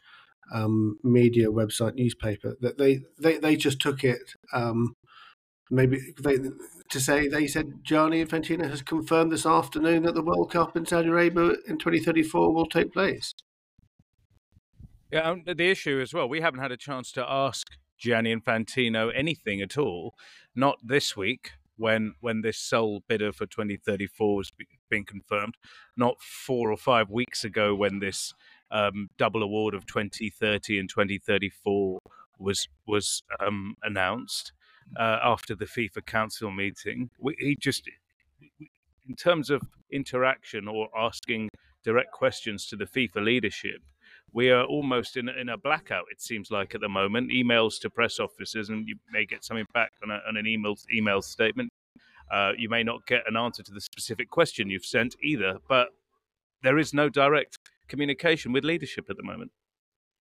um, 0.52 0.98
media 1.02 1.48
website 1.48 1.94
newspaper. 1.94 2.56
That 2.60 2.78
they, 2.78 3.00
they 3.18 3.38
they 3.38 3.56
just 3.56 3.80
took 3.80 4.04
it. 4.04 4.34
Um, 4.52 4.96
maybe 5.70 6.00
they 6.20 6.36
to 6.90 7.00
say 7.00 7.28
they 7.28 7.46
said 7.46 7.82
Gianni 7.82 8.24
Infantino 8.24 8.68
has 8.68 8.82
confirmed 8.82 9.32
this 9.32 9.46
afternoon 9.46 10.02
that 10.04 10.14
the 10.14 10.22
World 10.22 10.50
Cup 10.52 10.76
in 10.76 10.86
Saudi 10.86 11.08
Arabia 11.08 11.54
in 11.66 11.78
2034 11.78 12.52
will 12.52 12.66
take 12.66 12.92
place. 12.92 13.34
Yeah, 15.10 15.30
um, 15.30 15.42
the 15.46 15.70
issue 15.70 16.00
as 16.00 16.12
well, 16.12 16.28
we 16.28 16.40
haven't 16.40 16.60
had 16.60 16.72
a 16.72 16.76
chance 16.76 17.12
to 17.12 17.24
ask 17.28 17.68
Gianni 17.98 18.34
Infantino 18.34 19.12
anything 19.14 19.60
at 19.60 19.78
all. 19.78 20.14
Not 20.54 20.78
this 20.82 21.16
week 21.16 21.52
when 21.76 22.14
when 22.20 22.42
this 22.42 22.58
sole 22.58 23.02
bidder 23.08 23.32
for 23.32 23.46
2034 23.46 24.36
was 24.36 24.52
being 24.88 25.04
confirmed. 25.04 25.54
Not 25.96 26.20
four 26.20 26.70
or 26.70 26.76
five 26.76 27.10
weeks 27.10 27.44
ago 27.44 27.74
when 27.74 28.00
this 28.00 28.34
um, 28.75 29.09
double 29.16 29.43
award 29.43 29.73
of 29.73 29.87
2030 29.87 30.78
and 30.78 30.88
2034 30.90 31.99
was 32.38 32.69
was 32.87 33.23
um, 33.40 33.76
announced 33.83 34.52
uh, 34.99 35.19
after 35.23 35.54
the 35.54 35.64
FIFA 35.64 36.04
Council 36.04 36.50
meeting. 36.50 37.09
We, 37.19 37.37
he 37.38 37.57
just, 37.59 37.88
in 39.09 39.16
terms 39.16 39.49
of 39.49 39.62
interaction 39.90 40.69
or 40.69 40.88
asking 40.97 41.49
direct 41.85 42.12
questions 42.12 42.66
to 42.66 42.76
the 42.76 42.85
FIFA 42.85 43.25
leadership, 43.25 43.81
we 44.33 44.50
are 44.50 44.64
almost 44.64 45.16
in, 45.16 45.28
in 45.28 45.49
a 45.49 45.57
blackout, 45.57 46.07
it 46.11 46.21
seems 46.21 46.50
like, 46.50 46.75
at 46.75 46.81
the 46.81 46.88
moment. 46.88 47.31
Emails 47.31 47.81
to 47.81 47.88
press 47.88 48.19
officers, 48.19 48.69
and 48.69 48.88
you 48.88 48.97
may 49.12 49.25
get 49.25 49.45
something 49.45 49.66
back 49.73 49.93
on, 50.02 50.11
a, 50.11 50.21
on 50.28 50.37
an 50.37 50.47
email, 50.47 50.75
email 50.93 51.23
statement. 51.23 51.71
Uh, 52.33 52.52
you 52.59 52.69
may 52.69 52.83
not 52.83 53.07
get 53.07 53.23
an 53.28 53.37
answer 53.37 53.62
to 53.62 53.73
the 53.73 53.81
specific 53.81 54.28
question 54.31 54.69
you've 54.69 54.85
sent 54.85 55.14
either, 55.23 55.59
but 55.69 55.88
there 56.62 56.78
is 56.78 56.93
no 56.93 57.09
direct 57.09 57.59
communication 57.88 58.53
with 58.53 58.64
leadership 58.64 59.07
at 59.11 59.17
the 59.17 59.23
moment. 59.23 59.50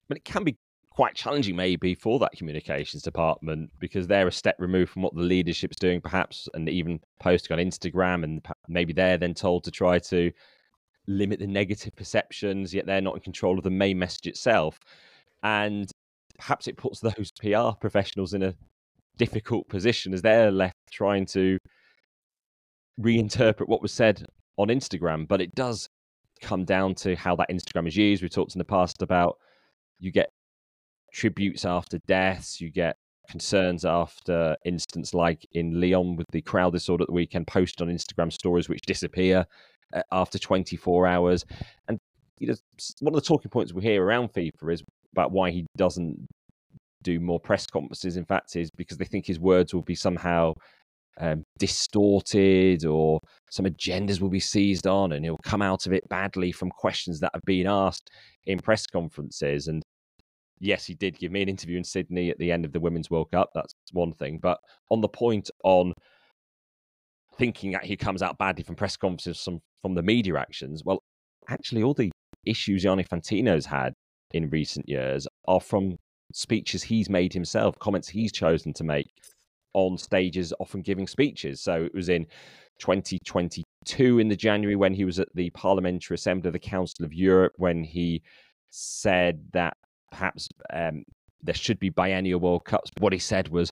But 0.09 0.19
it 0.19 0.25
can 0.25 0.45
be 0.45 0.57
quite 0.91 1.15
challenging, 1.15 1.55
maybe, 1.55 1.95
for 1.95 2.19
that 2.19 2.33
communications 2.33 3.03
department 3.03 3.71
because 3.79 4.07
they're 4.07 4.29
a 4.29 4.33
step 4.33 4.57
removed 4.59 4.91
from 4.91 5.03
what 5.03 5.15
the 5.15 5.21
leadership's 5.21 5.77
doing, 5.77 6.01
perhaps, 6.01 6.49
and 6.55 6.69
even 6.69 6.99
posting 7.21 7.59
on 7.59 7.65
Instagram, 7.65 8.25
and 8.25 8.45
maybe 8.69 8.93
they're 8.93 9.19
then 9.19 9.35
told 9.35 9.65
to 9.65 9.71
try 9.71 9.99
to 9.99 10.33
limit 11.07 11.39
the 11.39 11.47
negative 11.47 11.95
perceptions, 11.97 12.75
yet 12.75 12.87
they're 12.87 13.01
not 13.01 13.15
in 13.15 13.21
control 13.21 13.59
of 13.59 13.65
the 13.65 13.71
main 13.71 13.99
message 13.99 14.27
itself. 14.27 14.79
And 15.43 15.91
perhaps 16.39 16.67
it 16.67 16.77
puts 16.77 17.01
those 17.01 17.31
PR 17.41 17.77
professionals 17.81 18.35
in 18.35 18.43
a 18.43 18.55
difficult 19.19 19.69
position 19.69 20.13
as 20.13 20.23
they're 20.23 20.51
left 20.51 20.77
trying 20.91 21.27
to 21.27 21.59
reinterpret 23.01 23.69
what 23.69 23.83
was 23.83 23.93
said 23.93 24.25
on 24.57 24.69
Instagram. 24.69 25.29
But 25.29 25.41
it 25.41 25.55
does 25.55 25.89
come 26.40 26.64
down 26.64 26.95
to 26.97 27.14
how 27.16 27.37
that 27.37 27.50
Instagram 27.50 27.88
is 27.88 27.97
used. 27.97 28.23
We've 28.23 28.31
talked 28.31 28.55
in 28.55 28.59
the 28.59 28.64
past 28.64 29.02
about 29.02 29.38
you 29.99 30.11
get 30.11 30.31
tributes 31.12 31.64
after 31.64 31.99
deaths, 32.07 32.61
you 32.61 32.71
get 32.71 32.97
concerns 33.28 33.85
after 33.85 34.57
instance 34.64 35.12
like 35.12 35.45
in 35.52 35.81
Lyon 35.81 36.16
with 36.16 36.26
the 36.31 36.43
crowd 36.43 36.73
disorder 36.73 37.02
at 37.02 37.09
the 37.09 37.12
weekend 37.12 37.47
posted 37.47 37.87
on 37.87 37.95
Instagram 37.95 38.33
stories 38.33 38.69
which 38.69 38.83
disappear 38.83 39.45
uh, 39.95 40.02
after 40.12 40.38
24 40.38 41.07
hours. 41.07 41.45
And 41.88 41.99
you 42.38 42.49
know, 42.49 42.55
one 43.00 43.14
of 43.14 43.21
the 43.21 43.26
talking 43.26 43.50
points 43.50 43.73
we 43.73 43.83
hear 43.83 44.05
around 44.05 44.33
FIFA 44.33 44.73
is 44.73 44.83
about 45.12 45.33
why 45.33 45.50
he 45.50 45.66
doesn't 45.76 46.26
do 47.02 47.19
more 47.21 47.40
press 47.40 47.66
conferences. 47.66 48.16
In 48.16 48.25
fact, 48.25 48.55
is 48.57 48.71
because 48.76 48.99
they 48.99 49.05
think 49.05 49.26
his 49.26 49.40
words 49.40 49.73
will 49.73 49.83
be 49.83 49.95
somehow 49.95 50.52
um, 51.20 51.42
distorted 51.58 52.85
or 52.85 53.20
some 53.50 53.66
agendas 53.66 54.20
will 54.20 54.28
be 54.28 54.40
seized 54.40 54.87
on, 54.87 55.12
and 55.12 55.25
he'll 55.25 55.38
come 55.38 55.62
out 55.62 55.87
of 55.87 55.92
it 55.92 56.08
badly 56.08 56.52
from 56.52 56.70
questions 56.70 57.20
that 57.20 57.30
have 57.35 57.42
been 57.44 57.66
asked 57.66 58.11
in 58.46 58.58
press 58.58 58.87
conferences. 58.87 59.68
And 59.68 59.82
yes, 60.61 60.85
he 60.85 60.94
did 60.94 61.18
give 61.18 61.32
me 61.32 61.42
an 61.42 61.49
interview 61.49 61.78
in 61.78 61.85
Sydney 61.85 62.30
at 62.30 62.38
the 62.38 62.52
end 62.52 62.64
of 62.64 62.73
the 62.73 62.80
Women's 62.80 63.11
World 63.11 63.30
Cup. 63.32 63.50
That's 63.54 63.75
one 63.92 64.12
thing. 64.12 64.38
But 64.42 64.58
on 64.90 65.00
the 65.00 65.08
point 65.08 65.50
on 65.64 65.92
thinking 67.38 67.73
that 67.73 67.85
he 67.85 67.96
comes 67.96 68.23
out 68.23 68.38
badly 68.38 68.64
from 68.64 68.76
press 68.76 68.96
conferences 68.96 69.42
from, 69.42 69.61
from 69.82 69.94
the 69.94 70.02
media 70.02 70.37
actions. 70.37 70.82
Well, 70.85 71.00
actually, 71.49 71.82
all 71.82 71.94
the 71.94 72.11
issues 72.44 72.82
Gianni 72.82 73.04
Infantino's 73.04 73.66
had 73.66 73.92
in 74.32 74.49
recent 74.50 74.88
years 74.88 75.26
are 75.46 75.61
from 75.61 75.96
speeches 76.32 76.82
he's 76.82 77.08
made 77.08 77.32
himself, 77.32 77.78
comments 77.78 78.08
he's 78.08 78.32
chosen 78.32 78.73
to 78.75 78.85
make 78.85 79.06
on 79.76 79.99
stages, 79.99 80.54
often 80.59 80.80
giving 80.80 81.06
speeches. 81.06 81.61
So 81.61 81.85
it 81.85 81.95
was 81.95 82.09
in 82.09 82.26
2022 82.78 84.18
in 84.18 84.28
the 84.28 84.37
January 84.37 84.75
when 84.75 84.95
he 84.95 85.04
was 85.04 85.21
at 85.21 85.28
the 85.35 85.50
Parliamentary 85.50 86.14
Assembly 86.14 86.49
of 86.49 86.54
the 86.54 86.59
Council 86.59 87.04
of 87.04 87.12
Europe 87.12 87.52
when 87.56 87.85
he 87.85 88.23
said 88.71 89.38
that 89.52 89.76
perhaps 90.11 90.49
um, 90.73 91.04
there 91.42 91.54
should 91.54 91.78
be 91.78 91.90
biennial 91.90 92.40
World 92.40 92.64
Cups. 92.64 92.90
What 92.99 93.12
he 93.12 93.18
said 93.18 93.49
was 93.49 93.71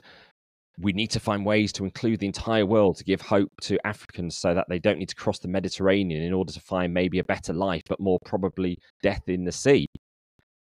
we 0.79 0.93
need 0.93 1.11
to 1.13 1.21
find 1.21 1.47
ways 1.47 1.73
to 1.73 1.85
include 1.85 2.21
the 2.21 2.27
entire 2.27 2.67
world 2.67 2.97
to 2.99 3.05
give 3.05 3.23
hope 3.23 3.51
to 3.63 3.79
Africans 3.87 4.37
so 4.37 4.53
that 4.53 4.67
they 4.69 4.79
don't 4.79 4.99
need 4.99 5.09
to 5.09 5.15
cross 5.15 5.39
the 5.39 5.49
Mediterranean 5.49 6.23
in 6.23 6.35
order 6.35 6.53
to 6.53 6.61
find 6.61 6.93
maybe 6.93 7.19
a 7.19 7.25
better 7.25 7.55
life, 7.55 7.83
but 7.89 7.99
more 7.99 8.19
probably 8.27 8.79
death 9.03 9.23
in 9.29 9.45
the 9.45 9.53
sea. 9.53 9.87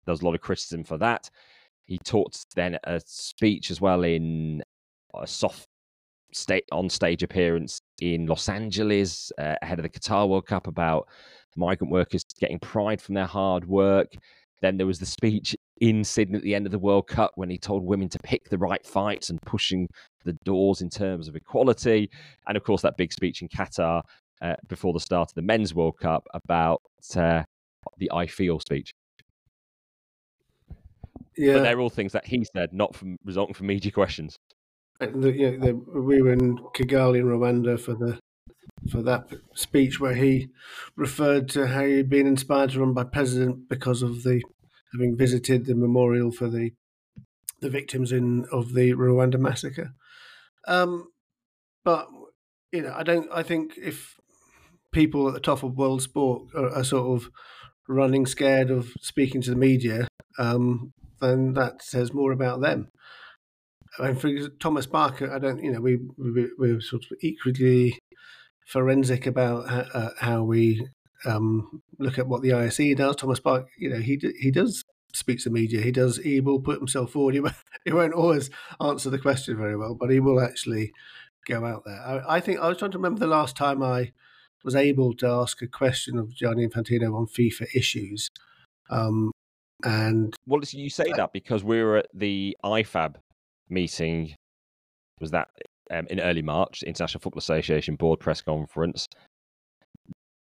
There 0.05 0.11
was 0.11 0.21
a 0.21 0.25
lot 0.25 0.35
of 0.35 0.41
criticism 0.41 0.83
for 0.83 0.97
that. 0.99 1.27
He 1.85 1.97
talked 1.97 2.53
then 2.55 2.77
a 2.83 3.01
speech 3.05 3.71
as 3.71 3.81
well 3.81 4.03
in 4.03 4.61
a 5.19 5.27
soft 5.27 5.67
state 6.33 6.65
on 6.71 6.89
stage 6.89 7.23
appearance 7.23 7.79
in 8.01 8.25
Los 8.25 8.49
Angeles 8.49 9.31
uh, 9.37 9.55
ahead 9.61 9.79
of 9.79 9.83
the 9.83 9.89
Qatar 9.89 10.27
World 10.27 10.47
Cup 10.47 10.67
about 10.67 11.07
migrant 11.55 11.91
workers 11.91 12.23
getting 12.39 12.59
pride 12.59 13.01
from 13.01 13.15
their 13.15 13.25
hard 13.25 13.67
work. 13.67 14.07
Then 14.61 14.77
there 14.77 14.87
was 14.87 14.99
the 14.99 15.05
speech 15.05 15.55
in 15.81 16.03
Sydney 16.03 16.37
at 16.37 16.43
the 16.43 16.55
end 16.55 16.65
of 16.65 16.71
the 16.71 16.79
World 16.79 17.07
Cup 17.07 17.31
when 17.35 17.49
he 17.49 17.57
told 17.57 17.83
women 17.83 18.09
to 18.09 18.19
pick 18.19 18.49
the 18.49 18.57
right 18.57 18.85
fights 18.85 19.29
and 19.29 19.41
pushing 19.41 19.87
the 20.23 20.33
doors 20.45 20.81
in 20.81 20.89
terms 20.89 21.27
of 21.27 21.35
equality. 21.35 22.09
And 22.47 22.55
of 22.55 22.63
course, 22.63 22.81
that 22.81 22.97
big 22.97 23.11
speech 23.11 23.41
in 23.41 23.49
Qatar 23.49 24.01
uh, 24.41 24.55
before 24.67 24.93
the 24.93 24.99
start 24.99 25.29
of 25.29 25.35
the 25.35 25.41
Men's 25.41 25.75
World 25.75 25.97
Cup 25.99 26.25
about 26.33 26.81
uh, 27.15 27.43
the 27.97 28.09
I 28.11 28.25
Feel 28.25 28.59
speech. 28.59 28.93
Yeah. 31.35 31.53
But 31.53 31.63
they're 31.63 31.79
all 31.79 31.89
things 31.89 32.13
that 32.13 32.25
he 32.25 32.45
said, 32.45 32.73
not 32.73 32.95
from 32.95 33.17
resulting 33.25 33.53
from 33.53 33.67
media 33.67 33.91
questions. 33.91 34.37
The, 34.99 35.31
you 35.31 35.57
know, 35.57 35.65
the, 35.65 35.73
we 35.99 36.21
were 36.21 36.33
in 36.33 36.57
Kigali 36.75 37.19
in 37.19 37.25
Rwanda 37.25 37.79
for 37.79 37.93
the 37.93 38.19
for 38.91 39.01
that 39.01 39.29
speech 39.55 39.99
where 39.99 40.15
he 40.15 40.49
referred 40.95 41.47
to 41.49 41.67
how 41.67 41.85
he'd 41.85 42.09
been 42.09 42.27
inspired 42.27 42.71
to 42.71 42.79
run 42.79 42.93
by 42.93 43.03
president 43.03 43.69
because 43.69 44.01
of 44.01 44.23
the 44.23 44.41
having 44.93 45.17
visited 45.17 45.65
the 45.65 45.75
memorial 45.75 46.31
for 46.31 46.49
the 46.49 46.71
the 47.61 47.69
victims 47.69 48.11
in 48.11 48.45
of 48.51 48.73
the 48.73 48.91
Rwanda 48.93 49.39
massacre. 49.39 49.93
Um, 50.67 51.07
but 51.83 52.07
you 52.71 52.81
know, 52.81 52.93
I 52.95 53.03
don't. 53.03 53.29
I 53.31 53.43
think 53.43 53.73
if 53.77 54.15
people 54.91 55.27
at 55.27 55.33
the 55.33 55.39
top 55.39 55.63
of 55.63 55.77
world 55.77 56.01
sport 56.01 56.43
are, 56.55 56.69
are 56.69 56.83
sort 56.83 57.21
of 57.21 57.29
running 57.87 58.25
scared 58.25 58.69
of 58.69 58.93
speaking 59.01 59.41
to 59.41 59.49
the 59.49 59.55
media, 59.55 60.07
um, 60.37 60.93
then 61.19 61.53
that 61.53 61.81
says 61.81 62.13
more 62.13 62.31
about 62.31 62.61
them. 62.61 62.89
And 63.99 64.19
for 64.19 64.49
Thomas 64.59 64.85
Bach, 64.85 65.21
I 65.21 65.39
don't. 65.39 65.63
You 65.63 65.71
know, 65.71 65.81
we 65.81 65.99
we 66.17 66.49
we're 66.57 66.81
sort 66.81 67.05
of 67.05 67.17
equally 67.21 67.99
forensic 68.65 69.27
about 69.27 69.69
how, 69.69 69.85
uh, 69.93 70.09
how 70.19 70.43
we 70.43 70.87
um, 71.25 71.81
look 71.99 72.17
at 72.17 72.27
what 72.27 72.41
the 72.41 72.49
IOC 72.49 72.97
does. 72.97 73.15
Thomas 73.15 73.39
Bach, 73.39 73.67
you 73.77 73.89
know, 73.89 73.99
he 73.99 74.19
he 74.39 74.51
does 74.51 74.83
speak 75.13 75.39
to 75.43 75.49
media. 75.49 75.81
He 75.81 75.91
does. 75.91 76.17
He 76.17 76.41
will 76.41 76.59
put 76.59 76.79
himself 76.79 77.11
forward. 77.11 77.35
He, 77.35 77.41
he 77.85 77.93
won't 77.93 78.13
always 78.13 78.49
answer 78.81 79.09
the 79.09 79.19
question 79.19 79.57
very 79.57 79.75
well, 79.75 79.95
but 79.95 80.09
he 80.09 80.19
will 80.19 80.41
actually 80.41 80.91
go 81.47 81.65
out 81.65 81.83
there. 81.85 82.01
I, 82.01 82.37
I, 82.37 82.39
think 82.39 82.59
I 82.59 82.69
was 82.69 82.77
trying 82.77 82.91
to 82.91 82.97
remember 82.97 83.19
the 83.19 83.27
last 83.27 83.55
time 83.55 83.83
I 83.83 84.11
was 84.63 84.75
able 84.75 85.13
to 85.15 85.27
ask 85.27 85.61
a 85.61 85.67
question 85.67 86.17
of 86.17 86.33
Gianni 86.33 86.67
Infantino 86.67 87.15
on 87.15 87.27
FIFA 87.27 87.67
issues. 87.75 88.29
Um, 88.89 89.31
and 89.83 90.33
well, 90.47 90.61
listen, 90.61 90.79
you 90.79 90.89
say 90.89 91.11
that 91.15 91.33
because 91.33 91.63
we 91.63 91.83
were 91.83 91.97
at 91.97 92.07
the 92.13 92.57
IFAB 92.63 93.15
meeting. 93.73 94.35
Was 95.19 95.31
that 95.31 95.49
um, 95.91 96.07
in 96.09 96.19
early 96.19 96.41
March, 96.41 96.83
International 96.83 97.21
Football 97.21 97.39
Association 97.39 97.95
board 97.95 98.19
press 98.19 98.41
conference, 98.41 99.07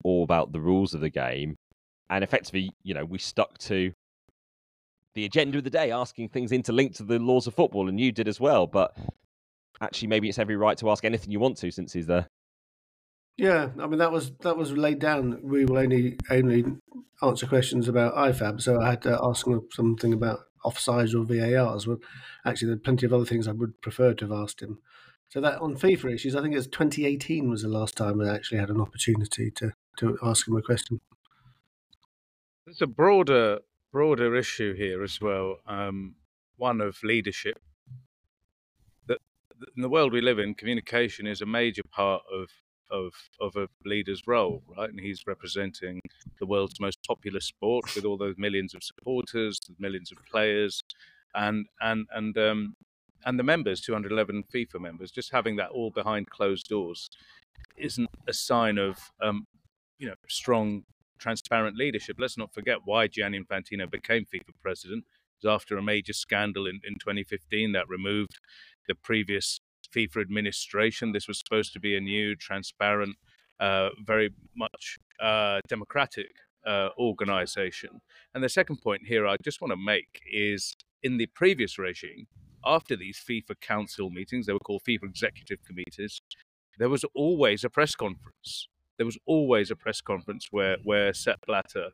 all 0.04 0.24
about 0.24 0.52
the 0.52 0.60
rules 0.60 0.94
of 0.94 1.00
the 1.00 1.10
game, 1.10 1.56
and 2.08 2.24
effectively, 2.24 2.70
you 2.82 2.94
know, 2.94 3.04
we 3.04 3.18
stuck 3.18 3.58
to 3.58 3.92
the 5.14 5.24
agenda 5.24 5.58
of 5.58 5.64
the 5.64 5.70
day, 5.70 5.90
asking 5.90 6.28
things 6.28 6.52
interlinked 6.52 6.96
to 6.96 7.04
the 7.04 7.18
laws 7.18 7.46
of 7.46 7.54
football, 7.54 7.88
and 7.88 7.98
you 7.98 8.12
did 8.12 8.28
as 8.28 8.40
well. 8.40 8.66
But 8.66 8.96
actually, 9.80 10.08
maybe 10.08 10.28
it's 10.28 10.38
every 10.38 10.56
right 10.56 10.78
to 10.78 10.90
ask 10.90 11.04
anything 11.04 11.30
you 11.30 11.40
want 11.40 11.56
to 11.58 11.70
since 11.70 11.92
he's 11.92 12.06
there. 12.06 12.28
Yeah, 13.36 13.70
I 13.80 13.86
mean 13.86 13.98
that 13.98 14.12
was 14.12 14.32
that 14.40 14.56
was 14.56 14.72
laid 14.72 14.98
down. 14.98 15.40
We 15.42 15.64
will 15.64 15.78
only 15.78 16.18
only 16.30 16.64
answer 17.22 17.46
questions 17.46 17.88
about 17.88 18.14
IFAB, 18.14 18.60
so 18.60 18.80
I 18.80 18.90
had 18.90 19.02
to 19.02 19.18
ask 19.22 19.46
him 19.46 19.62
something 19.72 20.12
about 20.12 20.40
offsides 20.64 21.14
or 21.14 21.24
VARs. 21.24 21.86
Well, 21.86 21.98
actually, 22.44 22.66
there 22.66 22.76
are 22.76 22.80
plenty 22.80 23.06
of 23.06 23.12
other 23.12 23.24
things 23.24 23.48
I 23.48 23.52
would 23.52 23.80
prefer 23.80 24.14
to 24.14 24.24
have 24.24 24.32
asked 24.32 24.60
him. 24.60 24.78
So 25.28 25.40
that 25.40 25.60
on 25.60 25.76
FIFA 25.76 26.14
issues, 26.14 26.34
I 26.34 26.42
think 26.42 26.54
it's 26.54 26.66
2018 26.66 27.48
was 27.48 27.62
the 27.62 27.68
last 27.68 27.96
time 27.96 28.20
I 28.20 28.34
actually 28.34 28.58
had 28.58 28.70
an 28.70 28.80
opportunity 28.80 29.50
to 29.52 29.72
to 29.98 30.18
ask 30.22 30.48
him 30.48 30.56
a 30.56 30.62
question. 30.62 31.00
There's 32.66 32.82
a 32.82 32.86
broader 32.86 33.60
broader 33.92 34.34
issue 34.36 34.74
here 34.74 35.02
as 35.02 35.20
well. 35.20 35.58
Um, 35.66 36.16
one 36.56 36.80
of 36.80 37.02
leadership. 37.02 37.60
That 39.06 39.18
in 39.76 39.82
the 39.82 39.88
world 39.88 40.12
we 40.12 40.20
live 40.20 40.38
in, 40.38 40.54
communication 40.54 41.26
is 41.26 41.40
a 41.40 41.46
major 41.46 41.82
part 41.84 42.22
of 42.32 42.50
of 42.90 43.12
of 43.40 43.56
a 43.56 43.68
leader's 43.84 44.26
role, 44.26 44.62
right? 44.76 44.90
And 44.90 45.00
he's 45.00 45.26
representing 45.26 46.00
the 46.38 46.46
world's 46.46 46.80
most 46.80 46.98
popular 47.06 47.40
sport 47.40 47.94
with 47.94 48.04
all 48.04 48.16
those 48.16 48.36
millions 48.38 48.74
of 48.74 48.82
supporters, 48.82 49.58
millions 49.78 50.12
of 50.12 50.18
players, 50.30 50.80
and 51.34 51.66
and 51.80 52.06
and 52.12 52.36
um, 52.38 52.74
and 53.24 53.38
the 53.38 53.42
members, 53.42 53.80
211 53.80 54.44
FIFA 54.54 54.80
members. 54.80 55.10
Just 55.10 55.32
having 55.32 55.56
that 55.56 55.70
all 55.70 55.90
behind 55.90 56.30
closed 56.30 56.68
doors 56.68 57.10
isn't 57.76 58.08
a 58.26 58.32
sign 58.32 58.78
of 58.78 58.98
um, 59.22 59.46
you 59.98 60.08
know 60.08 60.14
strong, 60.28 60.84
transparent 61.18 61.76
leadership. 61.76 62.16
Let's 62.18 62.38
not 62.38 62.52
forget 62.52 62.78
why 62.84 63.06
Gianni 63.06 63.40
Infantino 63.40 63.90
became 63.90 64.24
FIFA 64.24 64.52
president. 64.62 65.04
It 65.04 65.46
was 65.46 65.54
after 65.54 65.78
a 65.78 65.82
major 65.82 66.12
scandal 66.12 66.66
in, 66.66 66.80
in 66.84 66.94
2015 66.94 67.72
that 67.72 67.88
removed 67.88 68.38
the 68.88 68.94
previous 68.94 69.60
FIFA 69.94 70.22
administration. 70.22 71.12
This 71.12 71.28
was 71.28 71.38
supposed 71.38 71.72
to 71.72 71.80
be 71.80 71.96
a 71.96 72.00
new, 72.00 72.36
transparent, 72.36 73.16
uh, 73.58 73.90
very 74.04 74.30
much 74.56 74.98
uh, 75.20 75.60
democratic 75.68 76.30
uh, 76.66 76.90
organization. 76.98 78.00
And 78.34 78.42
the 78.42 78.48
second 78.48 78.80
point 78.82 79.02
here 79.06 79.26
I 79.26 79.36
just 79.42 79.60
want 79.60 79.72
to 79.72 79.76
make 79.76 80.20
is 80.30 80.74
in 81.02 81.16
the 81.16 81.26
previous 81.26 81.78
regime, 81.78 82.26
after 82.64 82.96
these 82.96 83.22
FIFA 83.28 83.60
council 83.60 84.10
meetings, 84.10 84.46
they 84.46 84.52
were 84.52 84.58
called 84.58 84.82
FIFA 84.86 85.04
executive 85.04 85.58
committees, 85.64 86.20
there 86.78 86.88
was 86.88 87.04
always 87.14 87.64
a 87.64 87.70
press 87.70 87.94
conference. 87.94 88.68
There 88.96 89.06
was 89.06 89.18
always 89.26 89.70
a 89.70 89.76
press 89.76 90.00
conference 90.00 90.48
where, 90.50 90.76
where 90.84 91.12
Sepp 91.14 91.46
Blatter 91.46 91.88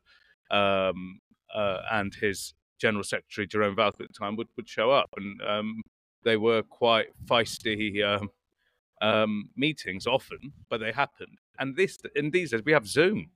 um, 0.51 1.21
uh, 1.55 1.83
and 1.93 2.15
his 2.15 2.55
general 2.79 3.05
secretary, 3.05 3.47
Jerome 3.47 3.77
Valcke, 3.77 4.01
at 4.01 4.09
the 4.09 4.15
time, 4.19 4.37
would, 4.37 4.49
would 4.57 4.69
show 4.69 4.91
up. 4.91 5.11
And 5.17 5.41
um, 5.43 5.83
they 6.25 6.37
were 6.37 6.63
quite 6.63 7.09
feisty 7.27 8.05
um, 8.05 8.31
um, 9.01 9.51
meetings 9.57 10.07
often, 10.07 10.53
but 10.69 10.81
they 10.81 10.93
happened. 10.93 11.39
And 11.59 11.77
this, 11.77 11.99
in 12.15 12.31
these 12.31 12.51
days, 12.51 12.63
we 12.65 12.73
have 12.73 12.87
Zoom. 12.87 13.31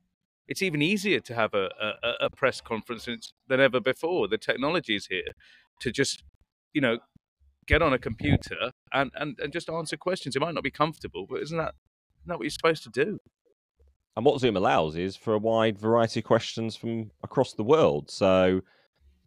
It's 0.48 0.62
even 0.62 0.82
easier 0.82 1.20
to 1.20 1.34
have 1.34 1.54
a, 1.54 1.70
a, 1.80 2.26
a 2.26 2.30
press 2.30 2.60
conference 2.60 3.08
than 3.48 3.60
ever 3.60 3.80
before. 3.80 4.26
The 4.26 4.38
technology 4.38 4.96
is 4.96 5.06
here 5.06 5.32
to 5.80 5.92
just, 5.92 6.24
you 6.72 6.80
know, 6.80 6.98
get 7.66 7.82
on 7.82 7.92
a 7.92 7.98
computer 7.98 8.72
and, 8.92 9.12
and, 9.14 9.38
and 9.38 9.52
just 9.52 9.70
answer 9.70 9.96
questions. 9.96 10.34
It 10.34 10.40
might 10.40 10.54
not 10.54 10.64
be 10.64 10.70
comfortable, 10.70 11.26
but 11.28 11.40
isn't 11.42 11.56
that, 11.56 11.74
that 12.26 12.36
what 12.36 12.42
you're 12.42 12.50
supposed 12.50 12.82
to 12.82 12.90
do? 12.90 13.20
And 14.16 14.24
what 14.24 14.40
Zoom 14.40 14.56
allows 14.56 14.96
is 14.96 15.14
for 15.14 15.34
a 15.34 15.38
wide 15.38 15.78
variety 15.78 16.20
of 16.20 16.24
questions 16.24 16.74
from 16.74 17.12
across 17.22 17.52
the 17.52 17.62
world. 17.62 18.10
So, 18.10 18.62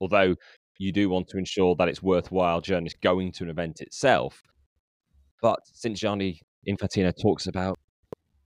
although 0.01 0.35
you 0.77 0.91
do 0.91 1.09
want 1.09 1.27
to 1.29 1.37
ensure 1.37 1.75
that 1.75 1.87
it's 1.87 2.01
worthwhile 2.01 2.61
journalists 2.61 2.99
going 3.01 3.31
to 3.33 3.43
an 3.43 3.49
event 3.49 3.81
itself. 3.81 4.41
But 5.41 5.59
since 5.65 5.99
Gianni 5.99 6.39
Infantino 6.67 7.11
talks 7.21 7.47
about 7.47 7.77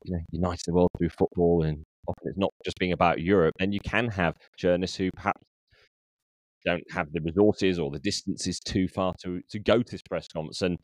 you 0.03 0.13
know 0.13 0.21
uniting 0.31 0.63
the 0.67 0.73
world 0.73 0.89
through 0.97 1.09
football 1.09 1.63
and 1.63 1.83
often 2.07 2.23
it's 2.29 2.37
not 2.37 2.53
just 2.63 2.77
being 2.77 2.93
about 2.93 3.21
Europe, 3.21 3.55
then 3.59 3.71
you 3.71 3.79
can 3.79 4.09
have 4.09 4.35
journalists 4.57 4.97
who 4.97 5.09
perhaps 5.11 5.41
don't 6.65 6.83
have 6.91 7.07
the 7.13 7.21
resources 7.21 7.79
or 7.79 7.91
the 7.91 7.99
distances 7.99 8.59
too 8.59 8.87
far 8.87 9.13
to 9.23 9.41
to 9.49 9.59
go 9.59 9.81
to 9.81 9.91
this 9.91 10.01
press 10.01 10.27
conference. 10.27 10.61
And 10.61 10.77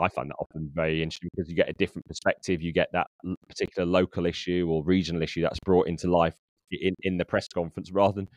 I 0.00 0.08
find 0.08 0.30
that 0.30 0.36
often 0.38 0.70
very 0.74 1.02
interesting 1.02 1.30
because 1.34 1.50
you 1.50 1.56
get 1.56 1.68
a 1.68 1.74
different 1.74 2.06
perspective. 2.06 2.62
You 2.62 2.72
get 2.72 2.88
that 2.92 3.08
particular 3.48 3.86
local 3.86 4.26
issue 4.26 4.66
or 4.70 4.84
regional 4.84 5.22
issue 5.22 5.42
that's 5.42 5.58
brought 5.64 5.88
into 5.88 6.08
life 6.10 6.34
in, 6.70 6.94
in 7.02 7.16
the 7.16 7.24
press 7.24 7.48
conference 7.48 7.90
rather 7.92 8.14
than 8.14 8.28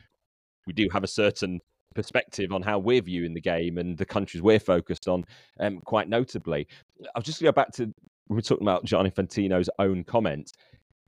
we 0.66 0.72
do 0.72 0.88
have 0.92 1.04
a 1.04 1.08
certain 1.08 1.60
perspective 1.92 2.52
on 2.52 2.62
how 2.62 2.78
we're 2.78 3.02
viewing 3.02 3.34
the 3.34 3.40
game 3.40 3.78
and 3.78 3.96
the 3.96 4.04
countries 4.04 4.42
we're 4.42 4.60
focused 4.60 5.08
on, 5.08 5.24
um, 5.60 5.78
quite 5.80 6.08
notably. 6.08 6.66
I'll 7.14 7.22
just 7.22 7.42
go 7.42 7.52
back 7.52 7.72
to 7.72 7.92
we 8.28 8.36
were 8.36 8.42
talking 8.42 8.66
about 8.66 8.84
Gianni 8.84 9.10
Infantino's 9.10 9.70
own 9.78 10.04
comments. 10.04 10.52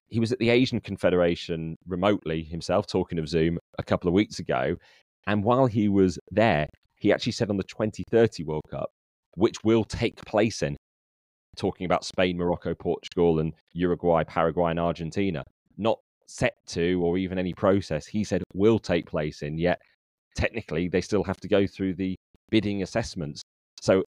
He 0.08 0.20
was 0.20 0.32
at 0.32 0.38
the 0.38 0.50
Asian 0.50 0.80
Confederation 0.80 1.76
remotely 1.86 2.42
himself, 2.42 2.86
talking 2.86 3.18
of 3.18 3.28
Zoom 3.28 3.58
a 3.78 3.82
couple 3.82 4.08
of 4.08 4.14
weeks 4.14 4.38
ago. 4.38 4.76
And 5.26 5.42
while 5.42 5.66
he 5.66 5.88
was 5.88 6.18
there, 6.30 6.68
he 6.96 7.12
actually 7.12 7.32
said 7.32 7.50
on 7.50 7.56
the 7.56 7.64
2030 7.64 8.44
World 8.44 8.64
Cup, 8.70 8.90
which 9.36 9.56
will 9.64 9.84
take 9.84 10.16
place 10.24 10.62
in, 10.62 10.76
talking 11.56 11.86
about 11.86 12.04
Spain, 12.04 12.36
Morocco, 12.36 12.74
Portugal, 12.74 13.40
and 13.40 13.52
Uruguay, 13.72 14.22
Paraguay, 14.24 14.70
and 14.70 14.80
Argentina, 14.80 15.42
not 15.76 15.98
set 16.26 16.54
to 16.66 17.00
or 17.02 17.18
even 17.18 17.38
any 17.38 17.54
process. 17.54 18.06
He 18.06 18.24
said 18.24 18.42
will 18.54 18.78
take 18.78 19.06
place 19.06 19.42
in, 19.42 19.58
yet 19.58 19.80
technically 20.34 20.88
they 20.88 21.00
still 21.00 21.24
have 21.24 21.38
to 21.38 21.48
go 21.48 21.66
through 21.66 21.94
the 21.94 22.16
bidding 22.50 22.82
assessments. 22.82 23.42
So, 23.80 24.04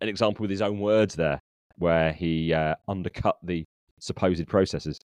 an 0.00 0.08
example 0.08 0.42
with 0.42 0.50
his 0.50 0.62
own 0.62 0.80
words 0.80 1.14
there, 1.14 1.40
where 1.76 2.12
he 2.12 2.52
uh, 2.52 2.74
undercut 2.86 3.36
the 3.42 3.64
supposed 4.00 4.46
processes. 4.48 4.98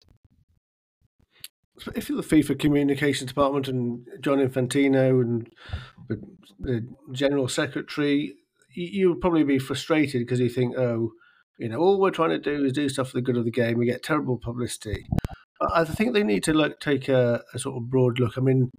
If 1.95 2.09
you're 2.09 2.21
the 2.21 2.29
FIFA 2.29 2.59
communications 2.59 3.29
department 3.29 3.69
and 3.69 4.07
Gianni 4.21 4.47
Infantino 4.47 5.21
and 5.23 5.51
the 6.61 6.87
general 7.13 7.49
secretary, 7.49 8.35
you 8.75 9.09
would 9.09 9.21
probably 9.21 9.45
be 9.45 9.59
frustrated 9.59 10.23
because 10.23 10.41
you 10.41 10.49
think, 10.49 10.77
oh, 10.77 11.13
you 11.59 11.69
know, 11.69 11.79
all 11.79 12.01
we're 12.01 12.11
trying 12.11 12.31
to 12.31 12.39
do 12.39 12.65
is 12.65 12.73
do 12.73 12.89
stuff 12.89 13.11
for 13.11 13.19
the 13.19 13.23
good 13.23 13.37
of 13.37 13.45
the 13.45 13.51
game. 13.51 13.79
We 13.79 13.87
get 13.87 14.03
terrible 14.03 14.39
publicity. 14.39 15.07
I 15.61 15.85
think 15.85 16.13
they 16.13 16.25
need 16.25 16.43
to 16.45 16.53
look 16.53 16.81
take 16.81 17.09
a, 17.09 17.43
a 17.55 17.59
sort 17.59 17.77
of 17.77 17.89
broad 17.89 18.19
look. 18.19 18.37
I 18.37 18.41
mean, 18.41 18.71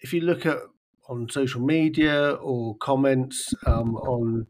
if 0.00 0.12
you 0.12 0.20
look 0.20 0.46
at 0.46 0.58
on 1.08 1.28
social 1.28 1.60
media 1.60 2.32
or 2.32 2.76
comments 2.76 3.52
um, 3.66 3.96
on 3.96 4.46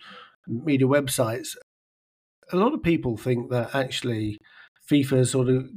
media 0.46 0.86
websites, 0.86 1.56
a 2.52 2.56
lot 2.56 2.72
of 2.72 2.82
people 2.82 3.16
think 3.16 3.50
that 3.50 3.74
actually 3.74 4.38
FIFA 4.90 5.18
has 5.18 5.30
sort 5.30 5.48
of 5.48 5.68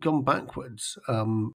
gone 0.00 0.22
backwards. 0.24 0.98
Um, 1.08 1.52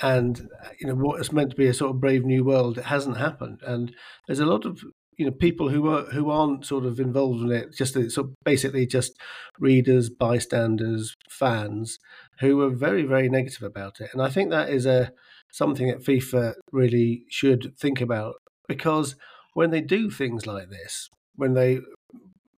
and 0.00 0.48
you 0.80 0.86
know 0.86 0.94
what 0.94 1.20
is 1.20 1.32
meant 1.32 1.50
to 1.50 1.56
be 1.56 1.66
a 1.66 1.74
sort 1.74 1.90
of 1.90 2.00
brave 2.00 2.24
new 2.24 2.44
world, 2.44 2.78
it 2.78 2.84
hasn't 2.84 3.18
happened. 3.18 3.60
And 3.66 3.94
there's 4.26 4.40
a 4.40 4.46
lot 4.46 4.64
of 4.64 4.82
you 5.18 5.26
know 5.26 5.32
people 5.32 5.68
who 5.68 5.88
are 5.88 6.04
who 6.04 6.30
aren't 6.30 6.64
sort 6.64 6.84
of 6.84 6.98
involved 6.98 7.42
in 7.42 7.52
it, 7.52 7.74
just 7.76 7.96
of 7.96 8.34
basically 8.44 8.86
just 8.86 9.12
readers, 9.58 10.08
bystanders, 10.08 11.14
fans, 11.28 11.98
who 12.40 12.60
are 12.62 12.70
very 12.70 13.02
very 13.02 13.28
negative 13.28 13.62
about 13.62 14.00
it. 14.00 14.10
And 14.12 14.22
I 14.22 14.30
think 14.30 14.50
that 14.50 14.70
is 14.70 14.86
a 14.86 15.12
something 15.52 15.86
that 15.86 16.02
FIFA 16.02 16.54
really 16.72 17.24
should 17.28 17.74
think 17.78 18.00
about 18.00 18.34
because 18.66 19.14
when 19.54 19.70
they 19.70 19.80
do 19.80 20.10
things 20.10 20.46
like 20.46 20.70
this, 20.70 21.08
when 21.36 21.54
they 21.54 21.80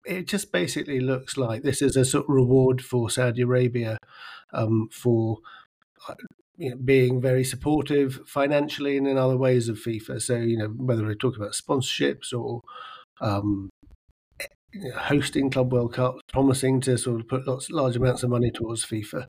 it 0.06 0.28
just 0.28 0.52
basically 0.52 1.00
looks 1.00 1.36
like 1.36 1.62
this 1.62 1.82
is 1.82 1.96
a 1.96 2.04
sort 2.04 2.24
of 2.24 2.34
reward 2.34 2.82
for 2.82 3.10
Saudi 3.10 3.42
Arabia 3.42 3.98
um, 4.52 4.88
for 4.92 5.38
uh, 6.08 6.14
you 6.56 6.70
know, 6.70 6.76
being 6.76 7.20
very 7.20 7.42
supportive 7.42 8.20
financially 8.26 8.96
and 8.96 9.08
in 9.08 9.18
other 9.18 9.36
ways 9.36 9.68
of 9.68 9.78
FIFA. 9.78 10.22
So 10.22 10.36
you 10.36 10.56
know 10.56 10.68
whether 10.68 11.04
we 11.04 11.14
talk 11.14 11.36
about 11.36 11.52
sponsorships 11.52 12.32
or 12.32 12.60
um, 13.20 13.70
hosting 14.96 15.50
Club 15.50 15.72
World 15.72 15.94
Cup, 15.94 16.16
promising 16.32 16.80
to 16.82 16.98
sort 16.98 17.20
of 17.20 17.28
put 17.28 17.46
lots 17.46 17.70
large 17.70 17.96
amounts 17.96 18.22
of 18.22 18.30
money 18.30 18.50
towards 18.50 18.84
FIFA. 18.84 19.26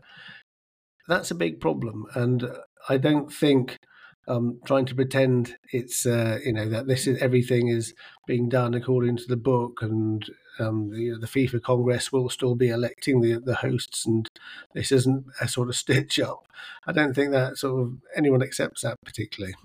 That's 1.08 1.32
a 1.32 1.36
big 1.36 1.60
problem, 1.60 2.06
and 2.16 2.50
I 2.90 2.98
don't 2.98 3.32
think 3.32 3.80
um, 4.28 4.60
trying 4.66 4.86
to 4.86 4.96
pretend 4.96 5.56
it's 5.72 6.06
uh, 6.06 6.40
you 6.44 6.54
know 6.54 6.70
that 6.70 6.88
this 6.88 7.08
is 7.08 7.22
everything 7.22 7.68
is 7.68 7.94
being 8.28 8.50
done 8.50 8.74
according 8.74 9.18
to 9.18 9.28
the 9.28 9.38
book 9.38 9.82
and 9.82 10.30
um, 10.60 10.90
the, 10.90 11.18
the 11.20 11.28
FIFA 11.28 11.62
Congress 11.62 12.12
will 12.12 12.30
still 12.30 12.56
be 12.56 12.70
electing 12.70 13.22
the 13.22 13.40
the 13.40 13.56
hosts, 13.56 14.06
and 14.06 14.28
this 14.74 14.92
isn't 14.92 15.26
a 15.42 15.48
sort 15.48 15.70
of 15.70 15.76
stitch 15.84 16.20
up. 16.20 16.48
I 16.88 16.92
don't 16.92 17.14
think 17.14 17.32
that 17.32 17.58
sort 17.58 17.82
of 17.82 17.94
anyone 18.16 18.42
accepts 18.42 18.82
that 18.82 18.98
particularly. 19.06 19.56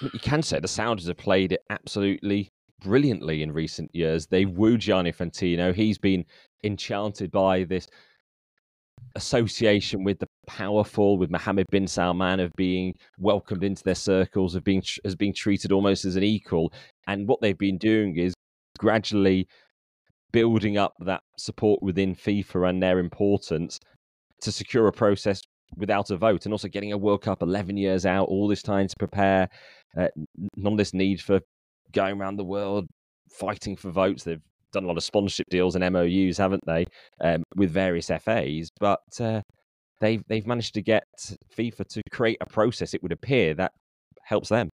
You 0.00 0.20
can 0.20 0.42
say 0.42 0.60
the 0.60 0.68
Saudis 0.68 1.08
have 1.08 1.18
played 1.18 1.52
it 1.52 1.60
absolutely 1.68 2.48
brilliantly 2.82 3.42
in 3.42 3.52
recent 3.52 3.94
years. 3.94 4.26
They 4.26 4.46
woo 4.46 4.78
Gianni 4.78 5.12
Infantino. 5.12 5.74
He's 5.74 5.98
been 5.98 6.24
enchanted 6.64 7.30
by 7.30 7.64
this 7.64 7.86
association 9.14 10.04
with 10.04 10.18
the 10.18 10.26
powerful, 10.46 11.18
with 11.18 11.30
Mohammed 11.30 11.66
bin 11.70 11.86
Salman, 11.86 12.40
of 12.40 12.52
being 12.56 12.94
welcomed 13.18 13.64
into 13.64 13.82
their 13.82 13.94
circles, 13.94 14.54
of 14.54 14.64
being 14.64 14.82
as 15.04 15.14
being 15.14 15.34
treated 15.34 15.72
almost 15.72 16.04
as 16.04 16.16
an 16.16 16.22
equal. 16.22 16.72
And 17.06 17.26
what 17.26 17.40
they've 17.40 17.58
been 17.58 17.78
doing 17.78 18.16
is 18.16 18.34
gradually 18.78 19.46
building 20.32 20.78
up 20.78 20.94
that 21.00 21.22
support 21.36 21.82
within 21.82 22.14
FIFA 22.14 22.70
and 22.70 22.82
their 22.82 22.98
importance 22.98 23.80
to 24.42 24.52
secure 24.52 24.86
a 24.86 24.92
process 24.92 25.42
without 25.76 26.10
a 26.10 26.16
vote, 26.16 26.44
and 26.44 26.52
also 26.52 26.68
getting 26.68 26.92
a 26.92 26.98
World 26.98 27.22
Cup 27.22 27.42
11 27.42 27.76
years 27.76 28.04
out, 28.06 28.28
all 28.28 28.48
this 28.48 28.62
time 28.62 28.88
to 28.88 28.96
prepare, 28.98 29.48
uh, 29.96 30.08
none 30.56 30.72
of 30.72 30.78
this 30.78 30.94
need 30.94 31.20
for 31.20 31.40
going 31.92 32.20
around 32.20 32.36
the 32.36 32.44
world 32.44 32.86
fighting 33.30 33.76
for 33.76 33.90
votes. 33.90 34.24
They've 34.24 34.42
done 34.72 34.84
a 34.84 34.86
lot 34.86 34.96
of 34.96 35.04
sponsorship 35.04 35.48
deals 35.50 35.76
and 35.76 35.92
MOUs, 35.92 36.38
haven't 36.38 36.64
they, 36.66 36.86
um, 37.20 37.42
with 37.56 37.70
various 37.70 38.08
FAs? 38.08 38.70
But 38.78 39.00
uh, 39.20 39.42
they've 40.00 40.22
they've 40.28 40.46
managed 40.46 40.74
to 40.74 40.82
get 40.82 41.04
FIFA 41.56 41.86
to 41.88 42.02
create 42.10 42.38
a 42.40 42.46
process. 42.46 42.94
It 42.94 43.02
would 43.02 43.12
appear 43.12 43.54
that 43.54 43.72
helps 44.22 44.48
them. 44.48 44.70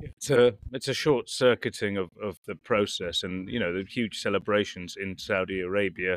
It's 0.00 0.30
a 0.30 0.54
it's 0.72 0.88
a 0.88 0.94
short 0.94 1.28
circuiting 1.28 1.96
of, 1.96 2.10
of 2.22 2.38
the 2.46 2.56
process, 2.56 3.22
and 3.22 3.48
you 3.48 3.58
know 3.58 3.72
the 3.72 3.84
huge 3.88 4.20
celebrations 4.20 4.96
in 5.00 5.16
Saudi 5.18 5.60
Arabia, 5.60 6.16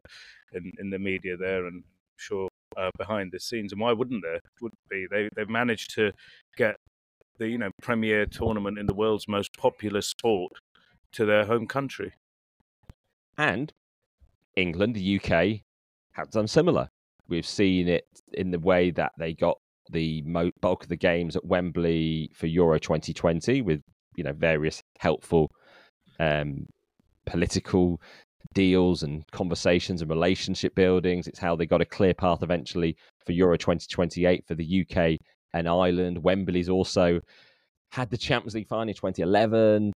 in, 0.53 0.71
in 0.79 0.89
the 0.89 0.99
media 0.99 1.37
there, 1.37 1.65
and 1.65 1.77
I'm 1.77 1.83
sure 2.17 2.49
uh, 2.77 2.91
behind 2.97 3.31
the 3.31 3.39
scenes. 3.39 3.71
And 3.71 3.81
why 3.81 3.93
wouldn't 3.93 4.23
there? 4.23 4.39
Would 4.61 4.73
be 4.89 5.07
they 5.09 5.29
they've 5.35 5.49
managed 5.49 5.93
to 5.95 6.11
get 6.55 6.77
the 7.37 7.47
you 7.47 7.57
know 7.57 7.71
premier 7.81 8.25
tournament 8.25 8.77
in 8.77 8.85
the 8.85 8.93
world's 8.93 9.27
most 9.27 9.55
popular 9.57 10.01
sport 10.01 10.53
to 11.13 11.25
their 11.25 11.45
home 11.45 11.67
country. 11.67 12.13
And 13.37 13.71
England, 14.55 14.95
the 14.95 15.19
UK, 15.19 15.61
have 16.13 16.31
done 16.31 16.47
similar. 16.47 16.89
We've 17.29 17.45
seen 17.45 17.87
it 17.87 18.05
in 18.33 18.51
the 18.51 18.59
way 18.59 18.91
that 18.91 19.11
they 19.17 19.33
got 19.33 19.57
the 19.91 20.21
bulk 20.61 20.83
of 20.83 20.89
the 20.89 20.97
games 20.97 21.35
at 21.35 21.45
Wembley 21.45 22.31
for 22.33 22.47
Euro 22.47 22.79
2020 22.79 23.61
with 23.61 23.81
you 24.15 24.23
know 24.23 24.33
various 24.33 24.81
helpful 24.99 25.49
um, 26.19 26.65
political 27.25 28.01
deals 28.53 29.03
and 29.03 29.23
conversations 29.31 30.01
and 30.01 30.09
relationship 30.09 30.73
buildings. 30.75 31.27
It's 31.27 31.39
how 31.39 31.55
they 31.55 31.65
got 31.65 31.81
a 31.81 31.85
clear 31.85 32.13
path 32.13 32.41
eventually 32.41 32.97
for 33.25 33.33
Euro 33.33 33.57
2028 33.57 34.45
for 34.47 34.55
the 34.55 34.85
UK 34.85 35.19
and 35.53 35.69
Ireland. 35.69 36.23
Wembley's 36.23 36.69
also 36.69 37.19
had 37.91 38.09
the 38.09 38.17
Champions 38.17 38.55
League 38.55 38.67
final 38.67 38.89
in 38.89 38.95
2011, 38.95 39.93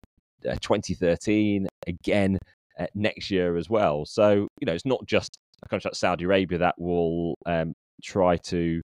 uh, 0.48 0.54
2013, 0.60 1.68
again 1.86 2.38
uh, 2.78 2.86
next 2.94 3.30
year 3.30 3.56
as 3.56 3.68
well. 3.68 4.04
So, 4.04 4.48
you 4.60 4.66
know, 4.66 4.72
it's 4.72 4.86
not 4.86 5.04
just 5.06 5.38
a 5.62 5.68
country 5.68 5.88
like 5.88 5.96
Saudi 5.96 6.24
Arabia 6.24 6.58
that 6.58 6.74
will 6.78 7.34
um, 7.46 7.74
try 8.02 8.36
to 8.36 8.80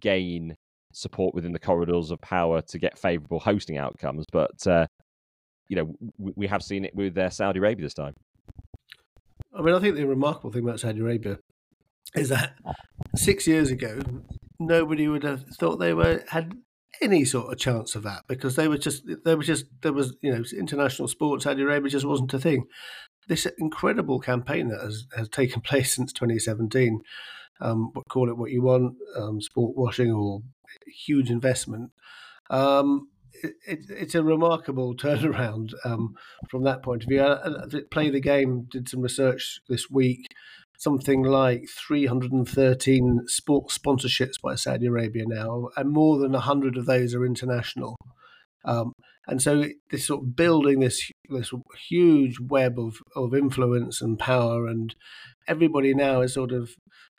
gain 0.00 0.54
support 0.92 1.34
within 1.34 1.52
the 1.52 1.58
corridors 1.58 2.10
of 2.10 2.20
power 2.20 2.62
to 2.62 2.78
get 2.78 2.98
favourable 2.98 3.40
hosting 3.40 3.78
outcomes, 3.78 4.24
but, 4.32 4.66
uh, 4.66 4.86
you 5.68 5.76
know, 5.76 5.94
we, 6.18 6.32
we 6.36 6.46
have 6.46 6.62
seen 6.62 6.84
it 6.84 6.94
with 6.94 7.16
uh, 7.18 7.28
Saudi 7.30 7.58
Arabia 7.58 7.84
this 7.84 7.94
time. 7.94 8.14
I 9.56 9.62
mean, 9.62 9.74
I 9.74 9.80
think 9.80 9.96
the 9.96 10.06
remarkable 10.06 10.52
thing 10.52 10.62
about 10.62 10.80
Saudi 10.80 11.00
Arabia 11.00 11.38
is 12.14 12.28
that 12.30 12.54
six 13.16 13.46
years 13.46 13.70
ago, 13.70 14.00
nobody 14.58 15.08
would 15.08 15.24
have 15.24 15.44
thought 15.58 15.76
they 15.76 15.92
were 15.92 16.22
had 16.28 16.52
any 17.00 17.24
sort 17.24 17.52
of 17.52 17.58
chance 17.58 17.94
of 17.94 18.02
that 18.02 18.22
because 18.28 18.56
they 18.56 18.68
were 18.68 18.78
just 18.78 19.04
they 19.24 19.34
were 19.34 19.42
just 19.42 19.66
there 19.82 19.92
was 19.92 20.14
you 20.20 20.32
know 20.32 20.42
international 20.56 21.08
sports 21.08 21.44
Saudi 21.44 21.62
Arabia 21.62 21.90
just 21.90 22.06
wasn't 22.06 22.34
a 22.34 22.38
thing. 22.38 22.66
This 23.28 23.46
incredible 23.58 24.20
campaign 24.20 24.68
that 24.68 24.80
has, 24.80 25.06
has 25.16 25.28
taken 25.28 25.60
place 25.62 25.94
since 25.94 26.12
2017, 26.12 27.02
um, 27.60 27.92
call 28.08 28.28
it 28.28 28.38
what 28.38 28.50
you 28.50 28.62
want, 28.62 28.96
um, 29.16 29.40
sport 29.40 29.76
washing 29.76 30.12
or 30.12 30.42
huge 30.86 31.30
investment. 31.30 31.90
Um, 32.50 33.08
it, 33.42 33.54
it, 33.66 33.78
it's 33.90 34.14
a 34.14 34.22
remarkable 34.22 34.94
turnaround 34.96 35.74
um, 35.84 36.14
from 36.50 36.64
that 36.64 36.82
point 36.82 37.02
of 37.02 37.08
view. 37.08 37.22
I, 37.22 37.46
I, 37.46 37.66
play 37.90 38.10
the 38.10 38.20
game 38.20 38.66
did 38.70 38.88
some 38.88 39.02
research 39.02 39.60
this 39.68 39.90
week 39.90 40.26
something 40.78 41.24
like 41.24 41.68
313 41.68 43.22
sports 43.26 43.76
sponsorships 43.76 44.40
by 44.40 44.54
Saudi 44.54 44.86
Arabia 44.86 45.24
now, 45.26 45.68
and 45.76 45.90
more 45.90 46.18
than 46.18 46.32
100 46.32 46.76
of 46.76 46.86
those 46.86 47.14
are 47.14 47.26
international. 47.26 47.96
Um, 48.64 48.92
and 49.26 49.42
so 49.42 49.64
this 49.90 50.06
sort 50.06 50.22
of 50.22 50.36
building 50.36 50.80
this 50.80 51.10
this 51.28 51.52
huge 51.88 52.38
web 52.40 52.78
of, 52.78 52.96
of 53.14 53.34
influence 53.34 54.00
and 54.00 54.18
power, 54.18 54.66
and 54.66 54.94
everybody 55.46 55.92
now 55.94 56.22
is 56.22 56.34
sort 56.34 56.52
of 56.52 56.70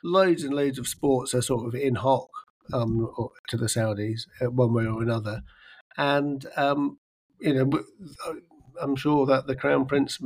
loads 0.02 0.42
and 0.42 0.54
loads 0.54 0.78
of 0.78 0.88
sports 0.88 1.34
are 1.34 1.42
sort 1.42 1.66
of 1.66 1.74
in 1.74 1.96
hoc 1.96 2.28
um, 2.72 3.08
to 3.48 3.56
the 3.56 3.66
Saudis 3.66 4.22
uh, 4.40 4.50
one 4.50 4.72
way 4.72 4.86
or 4.86 5.02
another, 5.02 5.42
and 5.96 6.46
um, 6.56 6.98
you 7.40 7.54
know 7.54 7.70
uh, 8.26 8.32
I'm 8.80 8.96
sure 8.96 9.26
that 9.26 9.46
the 9.46 9.54
Crown 9.54 9.84
Prince 9.86 10.18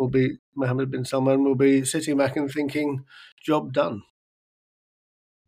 will 0.00 0.08
be 0.08 0.38
Mohammed 0.56 0.90
bin 0.90 1.04
Salman 1.04 1.44
will 1.44 1.54
be 1.54 1.84
sitting 1.84 2.16
back 2.16 2.36
and 2.36 2.50
thinking, 2.50 3.04
job 3.40 3.72
done. 3.72 4.02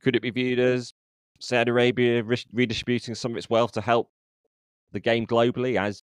Could 0.03 0.15
it 0.15 0.23
be 0.23 0.31
viewed 0.31 0.59
as 0.59 0.93
Saudi 1.41 1.71
Arabia 1.71 2.23
redistributing 2.23 3.15
some 3.15 3.33
of 3.33 3.39
its 3.39 3.51
wealth 3.51 3.73
to 3.73 3.81
help 3.81 4.11
the 4.93 5.01
game 5.01 5.27
globally, 5.27 5.81
as 5.81 6.03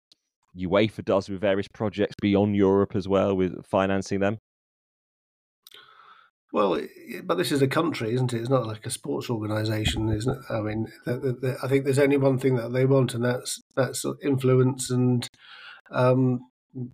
UEFA 0.56 1.04
does 1.04 1.28
with 1.28 1.40
various 1.40 1.68
projects 1.68 2.16
beyond 2.20 2.56
Europe 2.56 2.96
as 2.96 3.06
well, 3.06 3.36
with 3.36 3.64
financing 3.66 4.20
them? 4.20 4.38
Well, 6.50 6.80
but 7.24 7.36
this 7.36 7.52
is 7.52 7.60
a 7.60 7.68
country, 7.68 8.14
isn't 8.14 8.32
it? 8.32 8.40
It's 8.40 8.48
not 8.48 8.66
like 8.66 8.86
a 8.86 8.90
sports 8.90 9.28
organisation, 9.28 10.08
isn't 10.08 10.34
it? 10.34 10.50
I 10.50 10.60
mean, 10.60 10.86
I 11.06 11.68
think 11.68 11.84
there's 11.84 11.98
only 11.98 12.16
one 12.16 12.38
thing 12.38 12.56
that 12.56 12.72
they 12.72 12.86
want, 12.86 13.12
and 13.12 13.22
that's 13.22 13.60
that's 13.76 14.06
influence 14.22 14.90
and 14.90 15.28
um, 15.90 16.40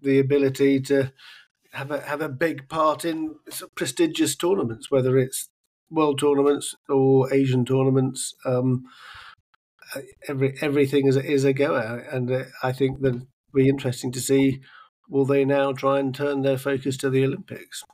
the 0.02 0.18
ability 0.18 0.80
to 0.80 1.12
have 1.74 1.90
a 1.90 2.00
have 2.00 2.20
a 2.20 2.28
big 2.28 2.68
part 2.68 3.04
in 3.04 3.36
prestigious 3.74 4.36
tournaments, 4.36 4.90
whether 4.90 5.18
it's 5.18 5.48
world 5.90 6.18
tournaments 6.18 6.74
or 6.88 7.32
Asian 7.32 7.64
tournaments. 7.64 8.34
Um, 8.44 8.84
uh, 9.94 10.00
every 10.28 10.54
everything 10.60 11.06
is 11.06 11.16
is 11.16 11.44
a 11.44 11.52
goer, 11.52 12.06
and 12.10 12.30
uh, 12.30 12.44
I 12.62 12.72
think 12.72 13.00
that 13.00 13.14
it'll 13.14 13.26
be 13.52 13.68
interesting 13.68 14.12
to 14.12 14.20
see 14.20 14.60
will 15.08 15.26
they 15.26 15.44
now 15.44 15.72
try 15.72 15.98
and 15.98 16.14
turn 16.14 16.42
their 16.42 16.58
focus 16.58 16.96
to 16.96 17.10
the 17.10 17.24
Olympics. 17.24 17.84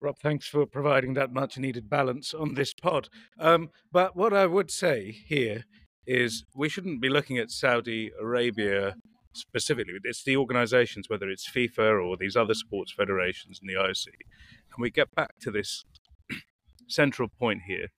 Rob, 0.00 0.16
thanks 0.22 0.46
for 0.46 0.66
providing 0.66 1.14
that 1.14 1.32
much 1.32 1.58
needed 1.58 1.90
balance 1.90 2.32
on 2.32 2.54
this 2.54 2.72
pod. 2.72 3.08
Um, 3.38 3.70
but 3.90 4.14
what 4.14 4.32
I 4.32 4.46
would 4.46 4.70
say 4.70 5.10
here 5.26 5.64
is 6.06 6.44
we 6.54 6.68
shouldn't 6.68 7.00
be 7.00 7.08
looking 7.08 7.36
at 7.38 7.50
Saudi 7.50 8.10
Arabia 8.20 8.94
specifically. 9.32 9.94
It's 10.04 10.24
the 10.24 10.36
organisations, 10.36 11.08
whether 11.08 11.28
it's 11.28 11.48
FIFA 11.48 12.06
or 12.06 12.16
these 12.16 12.36
other 12.36 12.54
sports 12.54 12.92
federations 12.92 13.60
and 13.60 13.68
the 13.68 13.74
IOC. 13.74 14.06
And 14.06 14.80
we 14.80 14.90
get 14.90 15.14
back 15.14 15.38
to 15.40 15.50
this 15.50 15.84
central 16.88 17.28
point 17.28 17.62
here 17.66 17.88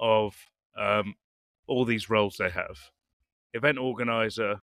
of 0.00 0.36
um, 0.78 1.14
all 1.66 1.84
these 1.84 2.10
roles 2.10 2.36
they 2.36 2.50
have 2.50 2.90
event 3.54 3.78
organizer, 3.78 4.60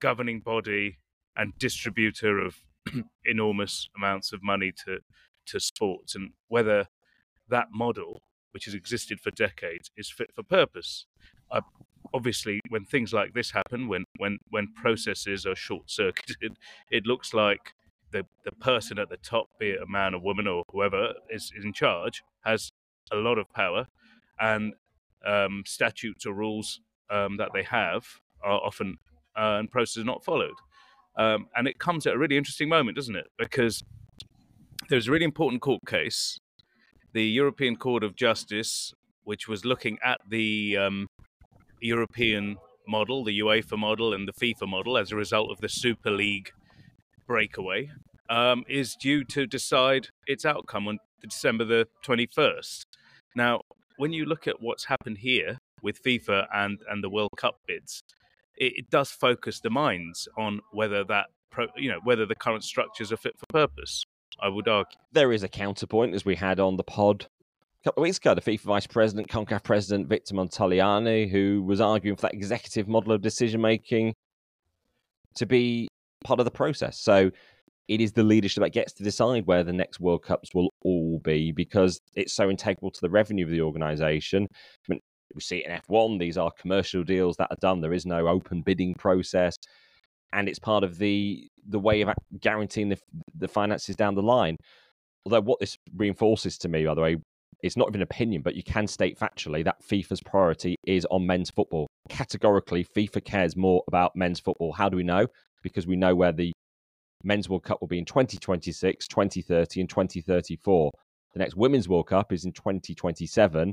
governing 0.00 0.40
body, 0.40 0.98
and 1.36 1.52
distributor 1.58 2.38
of 2.38 2.56
enormous 3.24 3.88
amounts 3.96 4.32
of 4.32 4.42
money 4.42 4.72
to, 4.84 4.98
to 5.46 5.58
sports, 5.58 6.14
and 6.14 6.32
whether 6.48 6.88
that 7.48 7.68
model, 7.72 8.22
which 8.50 8.66
has 8.66 8.74
existed 8.74 9.18
for 9.20 9.30
decades, 9.30 9.90
is 9.96 10.10
fit 10.10 10.30
for 10.34 10.42
purpose. 10.42 11.06
I 11.50 11.60
obviously 12.16 12.60
when 12.70 12.84
things 12.84 13.12
like 13.12 13.34
this 13.34 13.50
happen 13.50 13.88
when 13.88 14.04
when 14.16 14.38
when 14.48 14.66
processes 14.74 15.44
are 15.44 15.54
short 15.54 15.90
circuited 15.90 16.56
it 16.90 17.04
looks 17.06 17.34
like 17.34 17.74
the 18.10 18.24
the 18.44 18.52
person 18.52 18.98
at 18.98 19.10
the 19.10 19.18
top 19.18 19.46
be 19.60 19.70
it 19.70 19.82
a 19.82 19.86
man 19.86 20.14
or 20.14 20.20
woman 20.20 20.46
or 20.46 20.62
whoever 20.72 21.12
is, 21.28 21.52
in 21.62 21.72
charge 21.72 22.22
has 22.44 22.70
a 23.12 23.16
lot 23.16 23.38
of 23.38 23.46
power 23.52 23.86
and 24.40 24.72
um, 25.26 25.62
statutes 25.66 26.24
or 26.24 26.32
rules 26.32 26.80
um, 27.10 27.36
that 27.36 27.50
they 27.52 27.62
have 27.62 28.06
are 28.42 28.60
often 28.64 28.96
uh, 29.36 29.56
and 29.58 29.70
processes 29.70 30.04
not 30.04 30.24
followed. 30.24 30.54
Um, 31.18 31.48
and 31.54 31.66
it 31.68 31.78
comes 31.78 32.06
at 32.06 32.14
a 32.14 32.18
really 32.18 32.36
interesting 32.36 32.68
moment 32.68 32.96
doesn't 32.96 33.16
it? 33.16 33.26
Because 33.38 33.82
there's 34.88 35.08
a 35.08 35.10
really 35.10 35.24
important 35.24 35.62
court 35.62 35.80
case 35.86 36.38
the 37.12 37.24
european 37.24 37.76
court 37.76 38.04
of 38.04 38.14
justice 38.14 38.92
which 39.24 39.48
was 39.48 39.64
looking 39.64 39.98
at 40.04 40.20
the 40.28 40.76
um, 40.76 41.06
European 41.80 42.56
model, 42.88 43.24
the 43.24 43.40
UEFA 43.40 43.78
model, 43.78 44.14
and 44.14 44.28
the 44.28 44.32
FIFA 44.32 44.68
model 44.68 44.96
as 44.96 45.12
a 45.12 45.16
result 45.16 45.50
of 45.50 45.60
the 45.60 45.68
Super 45.68 46.10
League 46.10 46.50
breakaway 47.26 47.90
um, 48.30 48.64
is 48.68 48.96
due 48.96 49.24
to 49.24 49.46
decide 49.46 50.08
its 50.26 50.44
outcome 50.44 50.88
on 50.88 50.98
December 51.22 51.64
the 51.64 51.88
21st. 52.04 52.86
Now, 53.34 53.62
when 53.96 54.12
you 54.12 54.24
look 54.24 54.46
at 54.46 54.60
what's 54.60 54.84
happened 54.84 55.18
here 55.18 55.58
with 55.82 56.02
FIFA 56.02 56.46
and, 56.54 56.78
and 56.88 57.02
the 57.02 57.10
World 57.10 57.32
Cup 57.36 57.60
bids, 57.66 58.02
it, 58.56 58.72
it 58.76 58.90
does 58.90 59.10
focus 59.10 59.60
the 59.60 59.70
minds 59.70 60.28
on 60.36 60.60
whether 60.72 61.04
that 61.04 61.26
pro, 61.50 61.66
you 61.76 61.90
know 61.90 62.00
whether 62.04 62.26
the 62.26 62.34
current 62.34 62.64
structures 62.64 63.12
are 63.12 63.16
fit 63.16 63.38
for 63.38 63.46
purpose. 63.46 64.04
I 64.40 64.48
would 64.48 64.68
argue 64.68 64.98
there 65.12 65.32
is 65.32 65.42
a 65.42 65.48
counterpoint, 65.48 66.14
as 66.14 66.24
we 66.24 66.36
had 66.36 66.60
on 66.60 66.76
the 66.76 66.84
pod 66.84 67.26
couple 67.86 68.02
of 68.02 68.06
weeks 68.06 68.18
ago. 68.18 68.34
The 68.34 68.40
FIFA 68.40 68.60
vice 68.62 68.86
president, 68.88 69.28
CONCACAF 69.28 69.62
president 69.62 70.08
Victor 70.08 70.34
Montagliani, 70.34 71.30
who 71.30 71.62
was 71.62 71.80
arguing 71.80 72.16
for 72.16 72.22
that 72.22 72.34
executive 72.34 72.88
model 72.88 73.12
of 73.12 73.22
decision 73.22 73.60
making 73.60 74.12
to 75.36 75.46
be 75.46 75.86
part 76.24 76.40
of 76.40 76.46
the 76.46 76.50
process. 76.50 76.98
So 76.98 77.30
it 77.86 78.00
is 78.00 78.10
the 78.10 78.24
leadership 78.24 78.64
that 78.64 78.70
gets 78.70 78.92
to 78.94 79.04
decide 79.04 79.46
where 79.46 79.62
the 79.62 79.72
next 79.72 80.00
World 80.00 80.24
Cups 80.24 80.52
will 80.52 80.74
all 80.82 81.20
be 81.20 81.52
because 81.52 82.00
it's 82.16 82.34
so 82.34 82.50
integral 82.50 82.90
to 82.90 83.00
the 83.00 83.08
revenue 83.08 83.44
of 83.44 83.52
the 83.52 83.60
organisation. 83.60 84.48
I 84.50 84.92
mean, 84.92 85.00
we 85.32 85.40
see 85.40 85.58
it 85.58 85.70
in 85.70 85.78
F1, 85.78 86.18
these 86.18 86.36
are 86.36 86.50
commercial 86.58 87.04
deals 87.04 87.36
that 87.36 87.52
are 87.52 87.58
done. 87.60 87.80
There 87.80 87.92
is 87.92 88.04
no 88.04 88.26
open 88.26 88.62
bidding 88.62 88.94
process. 88.94 89.54
And 90.32 90.48
it's 90.48 90.58
part 90.58 90.82
of 90.82 90.98
the 90.98 91.48
the 91.68 91.78
way 91.78 92.00
of 92.00 92.10
guaranteeing 92.40 92.88
the, 92.88 92.98
the 93.38 93.46
finances 93.46 93.94
down 93.94 94.16
the 94.16 94.22
line. 94.22 94.56
Although 95.24 95.42
what 95.42 95.60
this 95.60 95.78
reinforces 95.94 96.58
to 96.58 96.68
me, 96.68 96.84
by 96.84 96.94
the 96.94 97.00
way, 97.00 97.16
it's 97.66 97.76
not 97.76 97.88
even 97.88 98.00
an 98.00 98.04
opinion, 98.10 98.42
but 98.42 98.54
you 98.54 98.62
can 98.62 98.86
state 98.86 99.18
factually 99.18 99.64
that 99.64 99.82
FIFA's 99.82 100.22
priority 100.22 100.76
is 100.86 101.06
on 101.10 101.26
men's 101.26 101.50
football. 101.50 101.86
Categorically, 102.08 102.84
FIFA 102.84 103.24
cares 103.24 103.56
more 103.56 103.82
about 103.88 104.16
men's 104.16 104.40
football. 104.40 104.72
How 104.72 104.88
do 104.88 104.96
we 104.96 105.02
know? 105.02 105.26
Because 105.62 105.86
we 105.86 105.96
know 105.96 106.14
where 106.14 106.32
the 106.32 106.52
Men's 107.24 107.48
World 107.48 107.64
Cup 107.64 107.80
will 107.80 107.88
be 107.88 107.98
in 107.98 108.04
2026, 108.04 109.08
2030, 109.08 109.80
and 109.80 109.90
2034. 109.90 110.90
The 111.32 111.38
next 111.38 111.56
Women's 111.56 111.88
World 111.88 112.06
Cup 112.06 112.32
is 112.32 112.44
in 112.44 112.52
2027, 112.52 113.72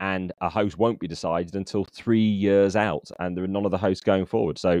and 0.00 0.32
a 0.40 0.48
host 0.48 0.78
won't 0.78 0.98
be 0.98 1.06
decided 1.06 1.54
until 1.54 1.84
three 1.94 2.20
years 2.20 2.76
out, 2.76 3.10
and 3.20 3.36
there 3.36 3.44
are 3.44 3.48
none 3.48 3.64
of 3.64 3.70
the 3.70 3.78
hosts 3.78 4.02
going 4.02 4.26
forward. 4.26 4.58
So 4.58 4.80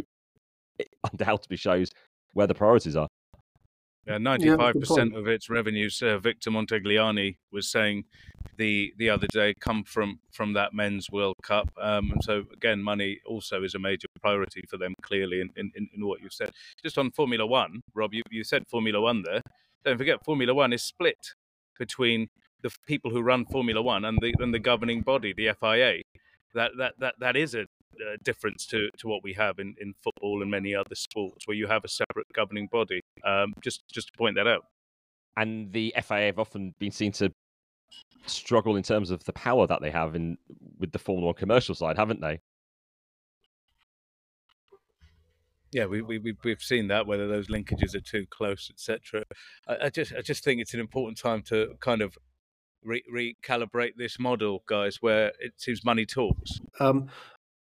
it 0.78 0.88
undoubtedly 1.12 1.56
shows 1.56 1.90
where 2.32 2.46
the 2.46 2.54
priorities 2.54 2.96
are. 2.96 3.08
Yeah, 4.08 4.16
ninety-five 4.16 4.74
percent 4.80 5.14
of 5.14 5.28
its 5.28 5.50
revenues, 5.50 6.00
uh, 6.02 6.18
Victor 6.18 6.50
Montagliani 6.50 7.36
was 7.52 7.70
saying 7.70 8.04
the 8.56 8.94
the 8.96 9.10
other 9.10 9.26
day, 9.26 9.52
come 9.60 9.84
from 9.84 10.18
from 10.32 10.54
that 10.54 10.72
men's 10.72 11.10
World 11.10 11.36
Cup. 11.42 11.70
Um, 11.78 12.12
and 12.12 12.24
so 12.24 12.44
again, 12.52 12.82
money 12.82 13.20
also 13.26 13.62
is 13.62 13.74
a 13.74 13.78
major 13.78 14.08
priority 14.22 14.62
for 14.66 14.78
them. 14.78 14.94
Clearly, 15.02 15.42
in, 15.42 15.50
in, 15.56 15.70
in 15.76 16.06
what 16.06 16.22
you've 16.22 16.32
said. 16.32 16.50
Just 16.82 16.96
on 16.96 17.10
Formula 17.10 17.46
One, 17.46 17.82
Rob, 17.94 18.14
you, 18.14 18.22
you 18.30 18.44
said 18.44 18.66
Formula 18.66 18.98
One 18.98 19.22
there. 19.22 19.42
Don't 19.84 19.98
forget, 19.98 20.24
Formula 20.24 20.54
One 20.54 20.72
is 20.72 20.82
split 20.82 21.34
between 21.78 22.28
the 22.62 22.70
people 22.86 23.10
who 23.10 23.20
run 23.20 23.44
Formula 23.44 23.82
One 23.82 24.06
and 24.06 24.18
the 24.22 24.34
and 24.38 24.54
the 24.54 24.58
governing 24.58 25.02
body, 25.02 25.34
the 25.34 25.50
FIA. 25.60 26.02
That 26.54 26.72
that 26.78 26.94
that 26.98 27.14
that 27.20 27.36
is 27.36 27.54
a 27.54 27.66
uh, 27.96 28.16
difference 28.22 28.66
to, 28.66 28.88
to 28.98 29.08
what 29.08 29.22
we 29.22 29.32
have 29.34 29.58
in, 29.58 29.74
in 29.80 29.94
football 30.02 30.42
and 30.42 30.50
many 30.50 30.74
other 30.74 30.94
sports, 30.94 31.46
where 31.46 31.56
you 31.56 31.66
have 31.66 31.84
a 31.84 31.88
separate 31.88 32.26
governing 32.34 32.68
body. 32.70 33.00
Um, 33.24 33.54
just 33.62 33.82
just 33.92 34.08
to 34.08 34.12
point 34.18 34.36
that 34.36 34.46
out. 34.46 34.64
And 35.36 35.72
the 35.72 35.94
FIA 36.02 36.26
have 36.26 36.38
often 36.38 36.74
been 36.78 36.90
seen 36.90 37.12
to 37.12 37.30
struggle 38.26 38.76
in 38.76 38.82
terms 38.82 39.10
of 39.10 39.24
the 39.24 39.32
power 39.32 39.66
that 39.66 39.80
they 39.80 39.90
have 39.90 40.14
in 40.14 40.36
with 40.78 40.92
the 40.92 40.98
Formula 40.98 41.26
One 41.26 41.34
commercial 41.34 41.74
side, 41.74 41.96
haven't 41.96 42.20
they? 42.20 42.40
Yeah, 45.72 45.84
we 45.84 46.00
we 46.00 46.34
we've 46.44 46.62
seen 46.62 46.88
that 46.88 47.06
whether 47.06 47.28
those 47.28 47.48
linkages 47.48 47.94
are 47.94 48.00
too 48.00 48.26
close, 48.30 48.70
etc. 48.70 49.24
I, 49.66 49.86
I, 49.86 49.90
just 49.90 50.14
I 50.14 50.22
just 50.22 50.42
think 50.42 50.60
it's 50.60 50.74
an 50.74 50.80
important 50.80 51.18
time 51.18 51.42
to 51.42 51.74
kind 51.80 52.00
of 52.00 52.16
re- 52.82 53.04
recalibrate 53.12 53.92
this 53.96 54.18
model, 54.18 54.62
guys, 54.66 54.98
where 55.00 55.32
it 55.40 55.52
seems 55.56 55.84
money 55.84 56.06
talks. 56.06 56.60
Um, 56.80 57.08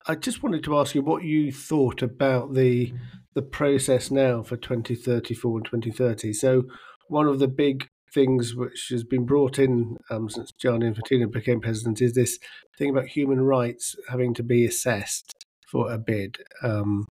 I 0.06 0.14
just 0.14 0.42
wanted 0.42 0.64
to 0.64 0.78
ask 0.78 0.94
you 0.94 1.02
what 1.02 1.24
you 1.24 1.52
thought 1.52 2.02
about 2.02 2.54
the 2.54 2.92
the 3.34 3.42
process 3.42 4.10
now 4.10 4.42
for 4.42 4.56
2034 4.56 5.58
and 5.58 5.64
2030. 5.64 6.32
So, 6.32 6.64
one 7.08 7.28
of 7.28 7.38
the 7.38 7.48
big 7.48 7.88
things 8.12 8.54
which 8.54 8.88
has 8.90 9.04
been 9.04 9.26
brought 9.26 9.58
in 9.58 9.96
um, 10.10 10.28
since 10.28 10.50
Gianni 10.52 10.90
Infantino 10.90 11.30
became 11.30 11.60
president 11.60 12.00
is 12.00 12.14
this 12.14 12.38
thing 12.76 12.90
about 12.90 13.06
human 13.06 13.40
rights 13.42 13.94
having 14.08 14.34
to 14.34 14.42
be 14.42 14.64
assessed 14.64 15.32
for 15.70 15.92
a 15.92 15.98
bid. 15.98 16.38
Um, 16.62 17.06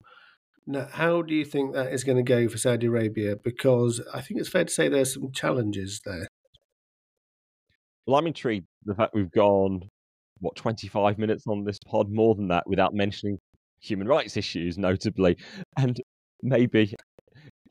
now, 0.65 0.88
how 0.91 1.21
do 1.21 1.34
you 1.34 1.45
think 1.45 1.73
that 1.73 1.93
is 1.93 2.04
going 2.04 2.17
to 2.17 2.23
go 2.23 2.50
for 2.50 2.58
Saudi 2.58 2.88
Arabia? 2.88 3.36
Because 3.36 4.02
I 4.13 4.21
think 4.21 4.39
it's 4.39 4.50
fair 4.50 4.65
to 4.65 4.71
say 4.71 4.89
there's 4.89 5.13
some 5.13 5.32
challenges 5.32 6.02
there. 6.04 6.28
Well, 8.06 8.17
I'm 8.17 8.28
intrigued 8.28 8.67
the 8.84 8.95
fact 8.95 9.13
we've 9.13 9.32
gone 9.32 9.89
what 10.39 10.56
25 10.56 11.17
minutes 11.17 11.45
on 11.47 11.63
this 11.63 11.80
pod, 11.86 12.10
more 12.10 12.36
than 12.36 12.47
that, 12.50 12.63
without 12.67 12.93
mentioning 12.93 13.38
human 13.80 14.08
rights 14.08 14.38
issues, 14.38 14.78
notably, 14.78 15.38
and 15.78 16.00
maybe 16.41 16.93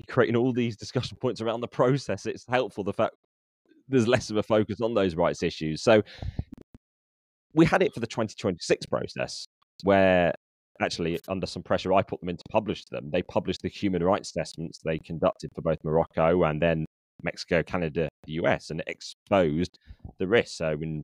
creating 0.09 0.37
all 0.37 0.53
these 0.53 0.77
discussion 0.77 1.17
points 1.21 1.41
around 1.41 1.61
the 1.61 1.69
process. 1.69 2.27
It's 2.27 2.45
helpful 2.49 2.85
the 2.85 2.93
fact 2.93 3.15
there's 3.89 4.09
less 4.09 4.31
of 4.31 4.37
a 4.37 4.43
focus 4.43 4.81
on 4.81 4.95
those 4.95 5.15
rights 5.15 5.43
issues. 5.43 5.83
So 5.83 6.03
we 7.55 7.65
had 7.65 7.83
it 7.83 7.95
for 7.95 8.01
the 8.01 8.07
2026 8.07 8.87
process, 8.87 9.47
where 9.83 10.33
actually 10.81 11.19
under 11.29 11.47
some 11.47 11.63
pressure 11.63 11.93
I 11.93 12.03
put 12.03 12.21
them 12.21 12.29
in 12.29 12.37
to 12.37 12.45
publish 12.51 12.85
them. 12.87 13.11
They 13.11 13.23
published 13.23 13.63
the 13.63 13.69
human 13.69 14.03
rights 14.03 14.31
assessments 14.31 14.79
they 14.85 14.99
conducted 14.99 15.51
for 15.55 15.63
both 15.63 15.79
Morocco 15.85 16.45
and 16.45 16.61
then 16.61 16.85
Mexico, 17.23 17.63
Canada, 17.63 18.09
the 18.27 18.35
US, 18.35 18.71
and 18.71 18.83
exposed 18.87 19.79
the 20.19 20.27
risks. 20.27 20.59
So 20.59 20.77
in 20.81 21.03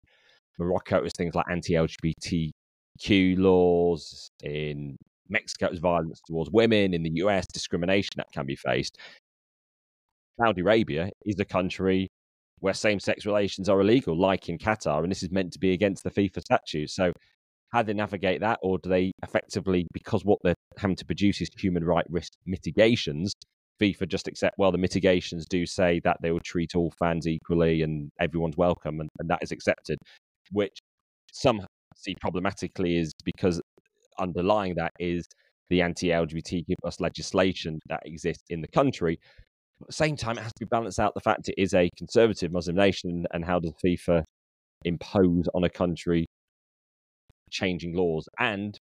Morocco, 0.59 0.99
it 0.99 1.03
was 1.03 1.13
things 1.17 1.35
like 1.35 1.47
anti-LGBTQ 1.51 3.39
laws. 3.39 4.31
In 4.43 4.97
Mexico, 5.29 5.67
it 5.67 5.73
was 5.73 5.81
violence 5.81 6.21
towards 6.27 6.51
women. 6.51 6.95
In 6.95 7.03
the 7.03 7.13
US, 7.15 7.47
discrimination 7.53 8.13
that 8.17 8.31
can 8.33 8.47
be 8.47 8.57
faced. 8.57 8.99
Saudi 10.41 10.61
Arabia 10.63 11.11
is 11.25 11.39
a 11.41 11.45
country 11.45 12.09
where 12.61 12.75
same-sex 12.75 13.27
relations 13.27 13.69
are 13.69 13.81
illegal, 13.81 14.19
like 14.19 14.49
in 14.49 14.57
Qatar, 14.57 15.03
and 15.03 15.11
this 15.11 15.23
is 15.23 15.31
meant 15.31 15.53
to 15.53 15.59
be 15.59 15.73
against 15.73 16.05
the 16.05 16.11
FIFA 16.11 16.41
statutes. 16.43 16.95
So, 16.95 17.13
how 17.73 17.83
do 17.83 17.89
they 17.89 17.95
navigate 17.95 18.41
that, 18.41 18.59
or 18.63 18.79
do 18.79 18.89
they 18.89 19.13
effectively, 19.23 19.87
because 19.93 20.25
what 20.25 20.39
they're 20.45 20.55
having 20.77 20.97
to 20.97 21.07
produce 21.07 21.41
is 21.41 21.49
human 21.57 21.85
right 21.85 22.05
risk 22.09 22.33
mitigations, 22.47 23.33
FIFA 23.81 24.09
just 24.09 24.29
accept, 24.29 24.55
well, 24.59 24.71
the 24.71 24.79
mitigations 24.79 25.47
do 25.47 25.67
say 25.67 26.01
that 26.05 26.19
they 26.23 26.31
will 26.31 26.41
treat 26.45 26.77
all 26.77 26.93
fans 26.99 27.27
equally 27.27 27.83
and 27.83 28.11
everyone's 28.21 28.57
welcome, 28.57 29.01
and, 29.01 29.09
and 29.19 29.29
that 29.29 29.43
is 29.43 29.53
accepted 29.53 29.99
which 30.53 30.79
some 31.33 31.67
see 31.97 32.15
problematically 32.21 32.97
is 32.97 33.13
because 33.25 33.61
underlying 34.19 34.75
that 34.77 34.93
is 34.99 35.27
the 35.71 35.83
anti-LGBTQ 35.83 36.75
plus 36.81 37.01
legislation 37.01 37.79
that 37.89 38.01
exists 38.05 38.45
in 38.51 38.61
the 38.61 38.69
country. 38.69 39.19
At 39.81 39.87
the 39.89 39.93
same 39.93 40.17
time, 40.17 40.39
it 40.39 40.43
has 40.43 40.53
to 40.53 40.65
be 40.65 40.69
balanced 40.69 41.01
out 41.01 41.15
the 41.15 41.21
fact 41.21 41.49
it 41.49 41.55
is 41.59 41.75
a 41.75 41.89
conservative 41.97 42.53
Muslim 42.53 42.77
nation, 42.77 43.27
and 43.33 43.45
how 43.45 43.59
does 43.59 43.73
FIFA 43.85 44.23
impose 44.85 45.49
on 45.55 45.65
a 45.65 45.71
country 45.71 46.27
changing 47.51 47.95
laws? 47.95 48.29
And 48.39 48.79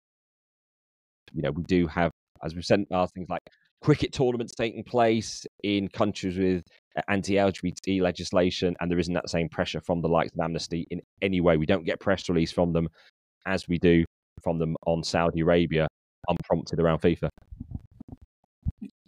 you 1.34 1.42
know, 1.42 1.52
we 1.52 1.64
do 1.64 1.88
have, 1.88 2.12
as 2.44 2.56
we've 2.56 2.66
said, 2.66 2.86
things 3.14 3.30
like 3.30 3.42
cricket 3.82 4.14
tournaments 4.14 4.54
taking 4.56 4.84
place 4.84 5.46
in 5.64 5.88
countries 5.88 6.38
with 6.38 6.64
anti-LGBT 7.08 8.02
legislation, 8.02 8.76
and 8.80 8.90
there 8.90 9.00
isn't 9.00 9.14
that 9.14 9.30
same 9.30 9.50
pressure 9.50 9.82
from 9.82 10.02
the 10.02 10.08
likes 10.08 10.32
of 10.34 10.40
Amnesty 10.40 10.88
in 10.90 11.02
any 11.22 11.42
way. 11.42 11.58
We 11.58 11.66
don't 11.66 11.86
get 11.86 12.00
press 12.00 12.28
release 12.30 12.52
from 12.52 12.74
them 12.74 12.90
as 13.46 13.68
we 13.68 13.78
do 13.78 14.04
from 14.44 14.60
them 14.60 14.76
on 14.86 15.04
Saudi 15.04 15.42
Arabia, 15.42 15.88
unprompted 16.28 16.80
around 16.80 17.02
FIFA. 17.02 17.30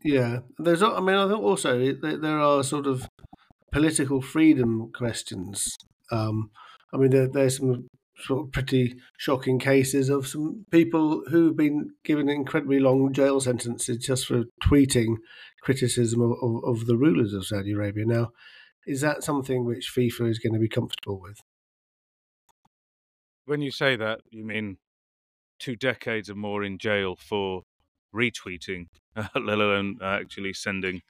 Yeah, 0.04 0.40
there's. 0.58 0.82
I 0.82 1.00
mean, 1.02 1.16
I 1.16 1.28
think 1.28 1.42
also 1.42 1.94
there 1.94 2.40
are 2.40 2.64
sort 2.64 2.88
of 2.88 3.08
political 3.72 4.22
freedom 4.22 4.92
questions. 4.94 5.76
Um, 6.12 6.52
I 6.94 6.98
mean, 6.98 7.12
there, 7.12 7.28
there's 7.28 7.58
some 7.58 7.88
sort 8.20 8.48
of 8.48 8.52
pretty 8.52 8.96
shocking 9.18 9.60
cases 9.60 10.10
of 10.10 10.28
some 10.28 10.66
people 10.72 11.24
who've 11.30 11.56
been 11.56 11.92
given 12.04 12.30
incredibly 12.30 12.80
long 12.80 13.12
jail 13.14 13.40
sentences 13.40 13.98
just 13.98 14.26
for 14.26 14.44
tweeting 14.64 15.16
criticism 15.62 16.22
of, 16.22 16.32
of, 16.42 16.64
of 16.64 16.86
the 16.86 16.98
rulers 16.98 17.34
of 17.34 17.46
Saudi 17.46 17.74
Arabia. 17.74 18.06
Now, 18.06 18.30
is 18.86 19.02
that 19.02 19.24
something 19.24 19.66
which 19.66 19.92
FIFA 19.96 20.30
is 20.30 20.40
going 20.40 20.54
to 20.54 20.60
be 20.60 20.70
comfortable 20.70 21.20
with? 21.20 21.38
When 23.46 23.62
you 23.62 23.72
say 23.72 23.96
that, 23.96 24.22
you 24.30 24.46
mean 24.46 24.78
two 25.60 25.76
decades 25.76 26.30
or 26.30 26.36
more 26.36 26.64
in 26.64 26.78
jail 26.78 27.16
for 27.16 27.64
retweeting, 28.16 28.88
let 29.16 29.60
alone 29.60 29.98
actually 30.02 30.54
sending 30.54 31.02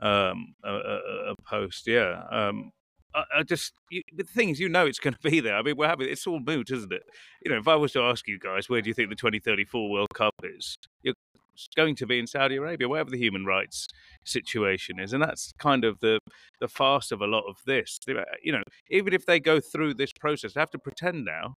um, 0.00 0.54
a, 0.64 0.72
a, 0.72 0.98
a, 1.30 1.34
post. 1.48 1.86
Yeah, 1.86 2.22
um, 2.30 2.72
I, 3.14 3.24
I 3.38 3.42
just 3.42 3.72
you, 3.90 4.02
the 4.14 4.24
thing 4.24 4.50
is, 4.50 4.60
you 4.60 4.68
know, 4.68 4.86
it's 4.86 4.98
going 4.98 5.14
to 5.22 5.30
be 5.30 5.40
there. 5.40 5.56
I 5.56 5.62
mean, 5.62 5.76
we're 5.76 5.88
having 5.88 6.08
it's 6.08 6.26
all 6.26 6.40
moot, 6.40 6.70
isn't 6.70 6.92
it? 6.92 7.02
You 7.44 7.52
know, 7.52 7.58
if 7.58 7.68
I 7.68 7.76
was 7.76 7.92
to 7.92 8.02
ask 8.02 8.26
you 8.28 8.38
guys, 8.38 8.68
where 8.68 8.82
do 8.82 8.88
you 8.88 8.94
think 8.94 9.10
the 9.10 9.16
2034 9.16 9.90
World 9.90 10.08
Cup 10.14 10.34
is? 10.42 10.76
You're 11.02 11.14
it's 11.54 11.68
going 11.76 11.94
to 11.96 12.06
be 12.06 12.18
in 12.18 12.26
Saudi 12.26 12.56
Arabia, 12.56 12.88
wherever 12.88 13.10
the 13.10 13.18
human 13.18 13.44
rights 13.44 13.86
situation 14.24 14.98
is, 14.98 15.12
and 15.12 15.22
that's 15.22 15.52
kind 15.58 15.84
of 15.84 16.00
the 16.00 16.18
the 16.60 16.68
farce 16.68 17.12
of 17.12 17.20
a 17.20 17.26
lot 17.26 17.44
of 17.48 17.56
this. 17.66 17.98
Uh, 18.08 18.22
you 18.42 18.52
know, 18.52 18.62
even 18.90 19.12
if 19.12 19.24
they 19.26 19.40
go 19.40 19.60
through 19.60 19.94
this 19.94 20.12
process, 20.12 20.54
they 20.54 20.60
have 20.60 20.70
to 20.70 20.78
pretend 20.78 21.24
now 21.24 21.56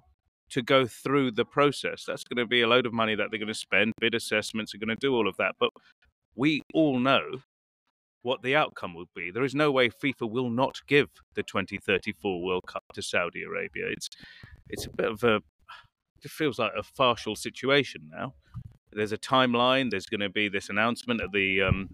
to 0.50 0.62
go 0.62 0.86
through 0.86 1.32
the 1.32 1.46
process. 1.46 2.06
That's 2.06 2.24
going 2.24 2.38
to 2.38 2.48
be 2.48 2.62
a 2.62 2.68
load 2.68 2.86
of 2.86 2.94
money 2.94 3.16
that 3.16 3.32
they're 3.32 3.40
going 3.40 3.48
to 3.48 3.54
spend. 3.54 3.94
Bid 4.00 4.16
assessments 4.16 4.74
are 4.74 4.78
going 4.78 4.90
to 4.90 4.96
do 4.96 5.14
all 5.14 5.28
of 5.28 5.36
that, 5.38 5.56
but 5.60 5.72
we 6.36 6.62
all 6.74 7.00
know 7.00 7.42
what 8.28 8.42
the 8.42 8.58
outcome 8.58 8.94
will 8.94 9.10
be. 9.16 9.32
There 9.32 9.46
is 9.46 9.56
no 9.56 9.72
way 9.72 9.90
FIFA 9.90 10.30
will 10.30 10.50
not 10.50 10.82
give 10.86 11.08
the 11.36 11.44
2034 11.44 12.44
World 12.44 12.66
Cup 12.68 12.84
to 12.94 13.02
Saudi 13.02 13.44
Arabia. 13.44 13.86
It's 13.88 14.10
it's 14.70 14.86
a 14.86 14.90
bit 14.90 15.10
of 15.10 15.24
a 15.24 15.42
it 16.24 16.32
feels 16.32 16.60
like 16.60 16.74
a 16.78 16.84
partial 16.98 17.38
situation 17.38 18.10
now. 18.12 18.34
There's 18.92 19.14
a 19.14 19.18
timeline. 19.18 19.90
There's 19.90 20.08
going 20.08 20.22
to 20.22 20.30
be 20.30 20.50
this 20.50 20.70
announcement 20.70 21.22
at 21.22 21.32
the 21.32 21.62
um, 21.62 21.90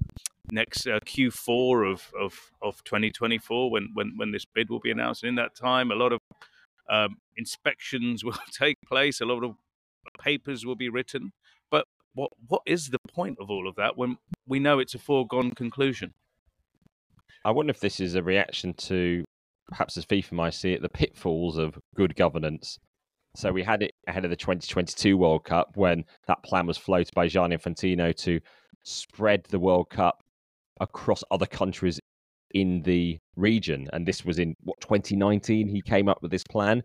next 0.51 0.87
uh, 0.87 0.99
Q4 1.01 1.91
of, 1.91 2.11
of, 2.19 2.33
of 2.61 2.83
2024 2.83 3.69
when, 3.69 3.89
when, 3.93 4.13
when 4.15 4.31
this 4.31 4.45
bid 4.45 4.69
will 4.69 4.79
be 4.79 4.91
announced. 4.91 5.23
And 5.23 5.29
in 5.29 5.35
that 5.35 5.55
time, 5.55 5.91
a 5.91 5.95
lot 5.95 6.13
of 6.13 6.21
um, 6.89 7.17
inspections 7.35 8.23
will 8.25 8.37
take 8.51 8.77
place, 8.87 9.21
a 9.21 9.25
lot 9.25 9.43
of 9.43 9.55
papers 10.19 10.65
will 10.65 10.75
be 10.75 10.89
written. 10.89 11.31
But 11.69 11.85
what 12.13 12.31
what 12.47 12.61
is 12.65 12.89
the 12.89 12.99
point 13.09 13.37
of 13.39 13.49
all 13.49 13.67
of 13.67 13.75
that 13.75 13.97
when 13.97 14.17
we 14.47 14.59
know 14.59 14.79
it's 14.79 14.95
a 14.95 14.99
foregone 14.99 15.51
conclusion? 15.51 16.13
I 17.45 17.51
wonder 17.51 17.71
if 17.71 17.79
this 17.79 17.99
is 17.99 18.15
a 18.15 18.23
reaction 18.23 18.73
to 18.75 19.23
perhaps 19.67 19.97
as 19.97 20.05
FIFA 20.05 20.33
might 20.33 20.53
see 20.53 20.73
it, 20.73 20.81
the 20.81 20.89
pitfalls 20.89 21.57
of 21.57 21.77
good 21.95 22.15
governance. 22.15 22.77
So 23.35 23.51
we 23.51 23.63
had 23.63 23.81
it 23.81 23.91
ahead 24.07 24.25
of 24.25 24.29
the 24.29 24.37
2022 24.37 25.17
World 25.17 25.43
Cup 25.43 25.71
when 25.75 26.05
that 26.27 26.43
plan 26.43 26.67
was 26.67 26.77
floated 26.77 27.13
by 27.15 27.27
Gianni 27.27 27.57
Infantino 27.57 28.15
to 28.17 28.39
spread 28.83 29.43
the 29.49 29.59
World 29.59 29.89
Cup 29.89 30.21
across 30.79 31.23
other 31.31 31.45
countries 31.45 31.99
in 32.53 32.81
the 32.83 33.17
region. 33.35 33.89
And 33.91 34.05
this 34.05 34.23
was 34.23 34.39
in 34.39 34.55
what 34.63 34.79
2019 34.81 35.67
he 35.67 35.81
came 35.81 36.07
up 36.07 36.21
with 36.21 36.31
this 36.31 36.43
plan. 36.43 36.83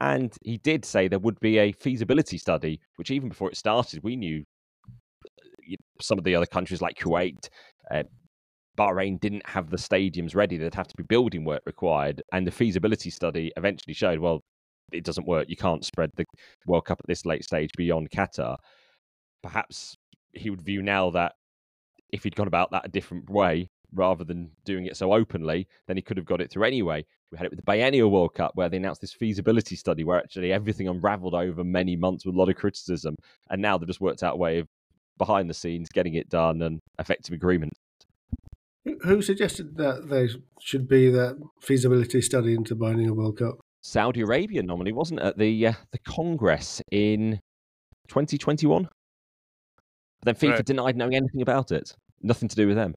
And 0.00 0.34
he 0.42 0.58
did 0.58 0.84
say 0.84 1.06
there 1.06 1.18
would 1.18 1.38
be 1.40 1.58
a 1.58 1.72
feasibility 1.72 2.38
study, 2.38 2.80
which 2.96 3.10
even 3.10 3.28
before 3.28 3.50
it 3.50 3.56
started, 3.56 4.02
we 4.02 4.16
knew 4.16 4.42
some 6.00 6.18
of 6.18 6.24
the 6.24 6.34
other 6.34 6.46
countries 6.46 6.80
like 6.80 6.98
Kuwait, 6.98 7.48
uh, 7.90 8.02
Bahrain 8.80 9.20
didn't 9.20 9.46
have 9.46 9.68
the 9.68 9.76
stadiums 9.76 10.34
ready. 10.34 10.56
There'd 10.56 10.74
have 10.74 10.88
to 10.88 10.96
be 10.96 11.02
building 11.02 11.44
work 11.44 11.60
required. 11.66 12.22
And 12.32 12.46
the 12.46 12.50
feasibility 12.50 13.10
study 13.10 13.52
eventually 13.58 13.92
showed, 13.92 14.18
well, 14.18 14.40
it 14.90 15.04
doesn't 15.04 15.26
work. 15.26 15.50
You 15.50 15.56
can't 15.56 15.84
spread 15.84 16.10
the 16.16 16.24
World 16.66 16.86
Cup 16.86 16.98
at 16.98 17.06
this 17.06 17.26
late 17.26 17.44
stage 17.44 17.70
beyond 17.76 18.10
Qatar. 18.10 18.56
Perhaps 19.42 19.96
he 20.32 20.48
would 20.48 20.62
view 20.62 20.80
now 20.80 21.10
that 21.10 21.34
if 22.10 22.24
he'd 22.24 22.34
gone 22.34 22.46
about 22.46 22.70
that 22.70 22.86
a 22.86 22.88
different 22.88 23.28
way, 23.28 23.68
rather 23.92 24.24
than 24.24 24.50
doing 24.64 24.86
it 24.86 24.96
so 24.96 25.12
openly, 25.12 25.66
then 25.86 25.96
he 25.96 26.02
could 26.02 26.16
have 26.16 26.26
got 26.26 26.40
it 26.40 26.50
through 26.50 26.64
anyway. 26.64 27.04
We 27.30 27.38
had 27.38 27.44
it 27.44 27.50
with 27.50 27.58
the 27.58 27.64
Biennial 27.64 28.10
World 28.10 28.34
Cup, 28.34 28.52
where 28.54 28.68
they 28.68 28.78
announced 28.78 29.02
this 29.02 29.12
feasibility 29.12 29.76
study, 29.76 30.04
where 30.04 30.18
actually 30.18 30.52
everything 30.52 30.88
unravelled 30.88 31.34
over 31.34 31.64
many 31.64 31.96
months 31.96 32.24
with 32.24 32.34
a 32.34 32.38
lot 32.38 32.48
of 32.48 32.56
criticism, 32.56 33.14
and 33.50 33.60
now 33.60 33.76
they've 33.76 33.86
just 33.88 34.00
worked 34.00 34.22
out 34.22 34.34
a 34.34 34.38
way 34.38 34.58
of 34.60 34.68
behind 35.18 35.50
the 35.50 35.54
scenes 35.54 35.88
getting 35.90 36.14
it 36.14 36.30
done 36.30 36.62
and 36.62 36.80
effective 36.98 37.34
agreement. 37.34 37.72
Who 38.84 39.20
suggested 39.20 39.76
that 39.76 40.08
there 40.08 40.28
should 40.60 40.88
be 40.88 41.10
that 41.10 41.36
feasibility 41.60 42.22
study 42.22 42.54
into 42.54 42.74
Biennial 42.74 43.14
World 43.14 43.38
Cup? 43.38 43.60
Saudi 43.82 44.22
Arabia 44.22 44.62
nominally 44.62 44.92
wasn't 44.92 45.20
at 45.20 45.38
the 45.38 45.68
uh, 45.68 45.72
the 45.92 45.98
Congress 45.98 46.80
in 46.90 47.40
2021. 48.08 48.88
But 50.22 50.38
then 50.38 50.50
FIFA 50.50 50.56
right. 50.56 50.66
denied 50.66 50.96
knowing 50.96 51.14
anything 51.14 51.42
about 51.42 51.72
it. 51.72 51.94
Nothing 52.22 52.48
to 52.48 52.56
do 52.56 52.66
with 52.66 52.76
them. 52.76 52.94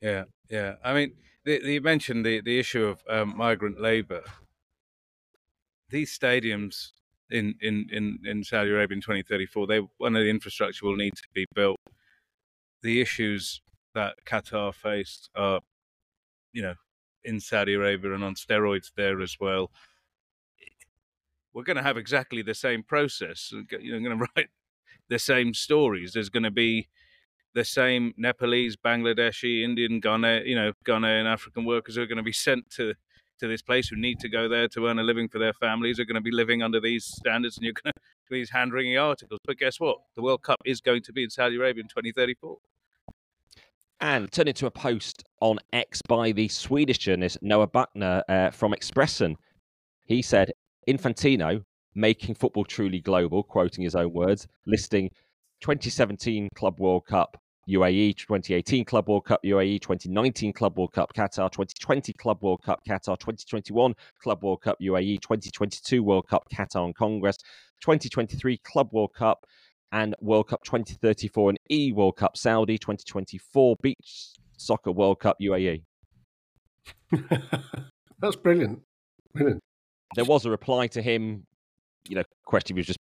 Yeah, 0.00 0.24
yeah. 0.48 0.74
I 0.84 0.94
mean, 0.94 1.12
the, 1.44 1.60
the, 1.60 1.72
you 1.74 1.80
mentioned 1.80 2.24
the, 2.24 2.40
the 2.40 2.58
issue 2.58 2.84
of 2.84 3.02
um, 3.08 3.36
migrant 3.36 3.80
labor. 3.80 4.22
These 5.90 6.16
stadiums 6.16 6.90
in, 7.30 7.54
in, 7.60 7.88
in, 7.90 8.18
in 8.24 8.44
Saudi 8.44 8.70
Arabia 8.70 8.96
in 8.96 9.00
2034, 9.00 9.66
they 9.66 9.80
one 9.98 10.14
of 10.14 10.22
the 10.22 10.30
infrastructure 10.30 10.86
will 10.86 10.96
need 10.96 11.16
to 11.16 11.28
be 11.34 11.46
built. 11.54 11.78
The 12.82 13.00
issues 13.00 13.60
that 13.98 14.14
Qatar 14.24 14.72
faced 14.72 15.28
are, 15.34 15.60
you 16.52 16.62
know, 16.62 16.74
in 17.24 17.40
Saudi 17.40 17.74
Arabia 17.74 18.14
and 18.14 18.22
on 18.22 18.36
steroids 18.36 18.92
there 18.96 19.20
as 19.20 19.36
well. 19.40 19.72
We're 21.52 21.64
going 21.64 21.78
to 21.78 21.82
have 21.82 21.96
exactly 21.96 22.42
the 22.42 22.54
same 22.54 22.84
process. 22.84 23.52
You're 23.52 24.00
going 24.00 24.18
to 24.18 24.26
write 24.36 24.50
the 25.08 25.18
same 25.18 25.52
stories. 25.52 26.12
There's 26.12 26.28
going 26.28 26.44
to 26.44 26.52
be 26.52 26.88
the 27.54 27.64
same 27.64 28.14
Nepalese, 28.16 28.76
Bangladeshi, 28.76 29.64
Indian, 29.64 29.98
Ghana, 29.98 30.42
you 30.44 30.54
know, 30.54 30.72
Ghanaian 30.86 31.26
African 31.26 31.64
workers 31.64 31.96
who 31.96 32.02
are 32.02 32.06
going 32.06 32.18
to 32.18 32.22
be 32.22 32.32
sent 32.32 32.70
to 32.76 32.94
to 33.40 33.46
this 33.46 33.62
place 33.62 33.88
who 33.88 33.96
need 33.96 34.18
to 34.18 34.28
go 34.28 34.48
there 34.48 34.66
to 34.66 34.86
earn 34.86 34.98
a 34.98 35.02
living 35.02 35.28
for 35.28 35.38
their 35.38 35.52
families 35.52 36.00
are 36.00 36.04
going 36.04 36.16
to 36.16 36.20
be 36.20 36.32
living 36.32 36.60
under 36.60 36.80
these 36.80 37.04
standards, 37.04 37.56
and 37.56 37.64
you're 37.64 37.72
going 37.72 37.92
to 37.92 38.30
these 38.30 38.50
hand 38.50 38.72
wringing 38.72 38.98
articles. 38.98 39.38
But 39.44 39.58
guess 39.58 39.78
what? 39.78 39.98
The 40.16 40.22
World 40.22 40.42
Cup 40.42 40.60
is 40.64 40.80
going 40.80 41.02
to 41.02 41.12
be 41.12 41.22
in 41.24 41.30
Saudi 41.30 41.56
Arabia 41.56 41.82
in 41.82 41.88
2034. 41.88 42.58
And 44.00 44.30
turning 44.30 44.54
to 44.54 44.66
a 44.66 44.70
post 44.70 45.24
on 45.40 45.58
X 45.72 46.02
by 46.02 46.30
the 46.30 46.46
Swedish 46.46 46.98
journalist 46.98 47.38
Noa 47.42 47.66
Bachner 47.66 48.22
uh, 48.28 48.50
from 48.50 48.72
Expressen, 48.72 49.34
he 50.04 50.22
said 50.22 50.52
Infantino 50.88 51.64
making 51.96 52.36
football 52.36 52.64
truly 52.64 53.00
global, 53.00 53.42
quoting 53.42 53.82
his 53.82 53.96
own 53.96 54.12
words, 54.12 54.46
listing 54.66 55.10
2017 55.62 56.48
Club 56.54 56.78
World 56.78 57.06
Cup 57.06 57.36
UAE, 57.68 58.16
2018 58.16 58.84
Club 58.84 59.08
World 59.08 59.24
Cup 59.24 59.40
UAE, 59.44 59.80
2019 59.80 60.52
Club 60.52 60.78
World 60.78 60.92
Cup 60.92 61.12
Qatar, 61.12 61.50
2020 61.50 62.12
Club 62.12 62.38
World 62.40 62.62
Cup 62.62 62.80
Qatar, 62.88 63.18
2021 63.18 63.94
Club 64.22 64.44
World 64.44 64.62
Cup 64.62 64.78
UAE, 64.80 65.20
2022 65.20 66.04
World 66.04 66.28
Cup 66.28 66.44
Qatar 66.54 66.84
and 66.84 66.94
Congress, 66.94 67.36
2023 67.82 68.58
Club 68.58 68.90
World 68.92 69.12
Cup 69.12 69.44
and 69.92 70.14
World 70.20 70.48
Cup 70.48 70.62
2034 70.64 71.50
and 71.50 71.58
E 71.70 71.92
World 71.92 72.16
Cup 72.16 72.36
Saudi, 72.36 72.78
2024 72.78 73.76
Beach 73.82 74.32
Soccer 74.56 74.92
World 74.92 75.20
Cup 75.20 75.36
UAE. 75.40 75.82
That's 78.18 78.36
brilliant. 78.36 78.80
Brilliant. 79.34 79.62
There 80.14 80.24
was 80.24 80.44
a 80.46 80.50
reply 80.50 80.86
to 80.88 81.02
him, 81.02 81.44
you 82.08 82.16
know, 82.16 82.24
question 82.44 82.76
was 82.76 82.86
just 82.86 82.98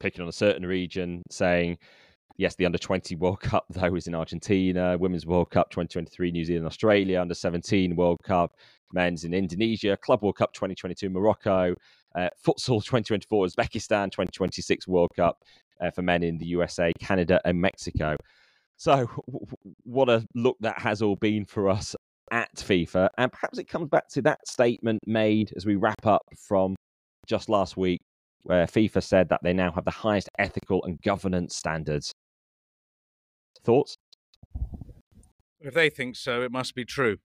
picking 0.00 0.22
on 0.22 0.28
a 0.28 0.32
certain 0.32 0.66
region, 0.66 1.22
saying, 1.30 1.78
yes, 2.36 2.54
the 2.56 2.66
under 2.66 2.78
20 2.78 3.16
World 3.16 3.40
Cup, 3.40 3.64
though, 3.70 3.94
is 3.94 4.06
in 4.06 4.14
Argentina, 4.14 4.96
Women's 4.98 5.26
World 5.26 5.50
Cup 5.50 5.70
2023, 5.70 6.30
New 6.30 6.44
Zealand, 6.44 6.66
Australia, 6.66 7.20
under 7.20 7.34
17 7.34 7.96
World 7.96 8.20
Cup, 8.22 8.52
men's 8.92 9.24
in 9.24 9.34
Indonesia, 9.34 9.96
Club 9.96 10.22
World 10.22 10.36
Cup 10.36 10.52
2022, 10.52 11.08
Morocco, 11.10 11.74
uh, 12.14 12.28
Futsal 12.44 12.84
2024, 12.84 13.46
Uzbekistan 13.46 14.10
2026 14.10 14.86
World 14.88 15.10
Cup 15.16 15.38
uh, 15.82 15.90
for 15.90 16.02
men 16.02 16.22
in 16.22 16.38
the 16.38 16.46
USA, 16.46 16.92
Canada, 17.00 17.40
and 17.44 17.60
Mexico. 17.60 18.16
So, 18.76 19.06
what 19.84 20.08
a 20.08 20.26
look 20.34 20.56
that 20.60 20.80
has 20.80 21.02
all 21.02 21.16
been 21.16 21.44
for 21.44 21.68
us 21.68 21.94
at 22.30 22.54
FIFA. 22.56 23.08
And 23.18 23.30
perhaps 23.30 23.58
it 23.58 23.68
comes 23.68 23.88
back 23.88 24.08
to 24.10 24.22
that 24.22 24.46
statement 24.48 25.00
made 25.06 25.52
as 25.56 25.66
we 25.66 25.76
wrap 25.76 26.06
up 26.06 26.22
from 26.48 26.74
just 27.26 27.48
last 27.48 27.76
week 27.76 28.00
where 28.44 28.66
FIFA 28.66 29.02
said 29.02 29.28
that 29.28 29.40
they 29.42 29.52
now 29.52 29.70
have 29.72 29.84
the 29.84 29.90
highest 29.90 30.28
ethical 30.38 30.82
and 30.84 31.00
governance 31.02 31.54
standards. 31.54 32.12
Thoughts? 33.62 33.96
If 35.60 35.74
they 35.74 35.90
think 35.90 36.16
so, 36.16 36.42
it 36.42 36.50
must 36.50 36.74
be 36.74 36.84
true. 36.84 37.18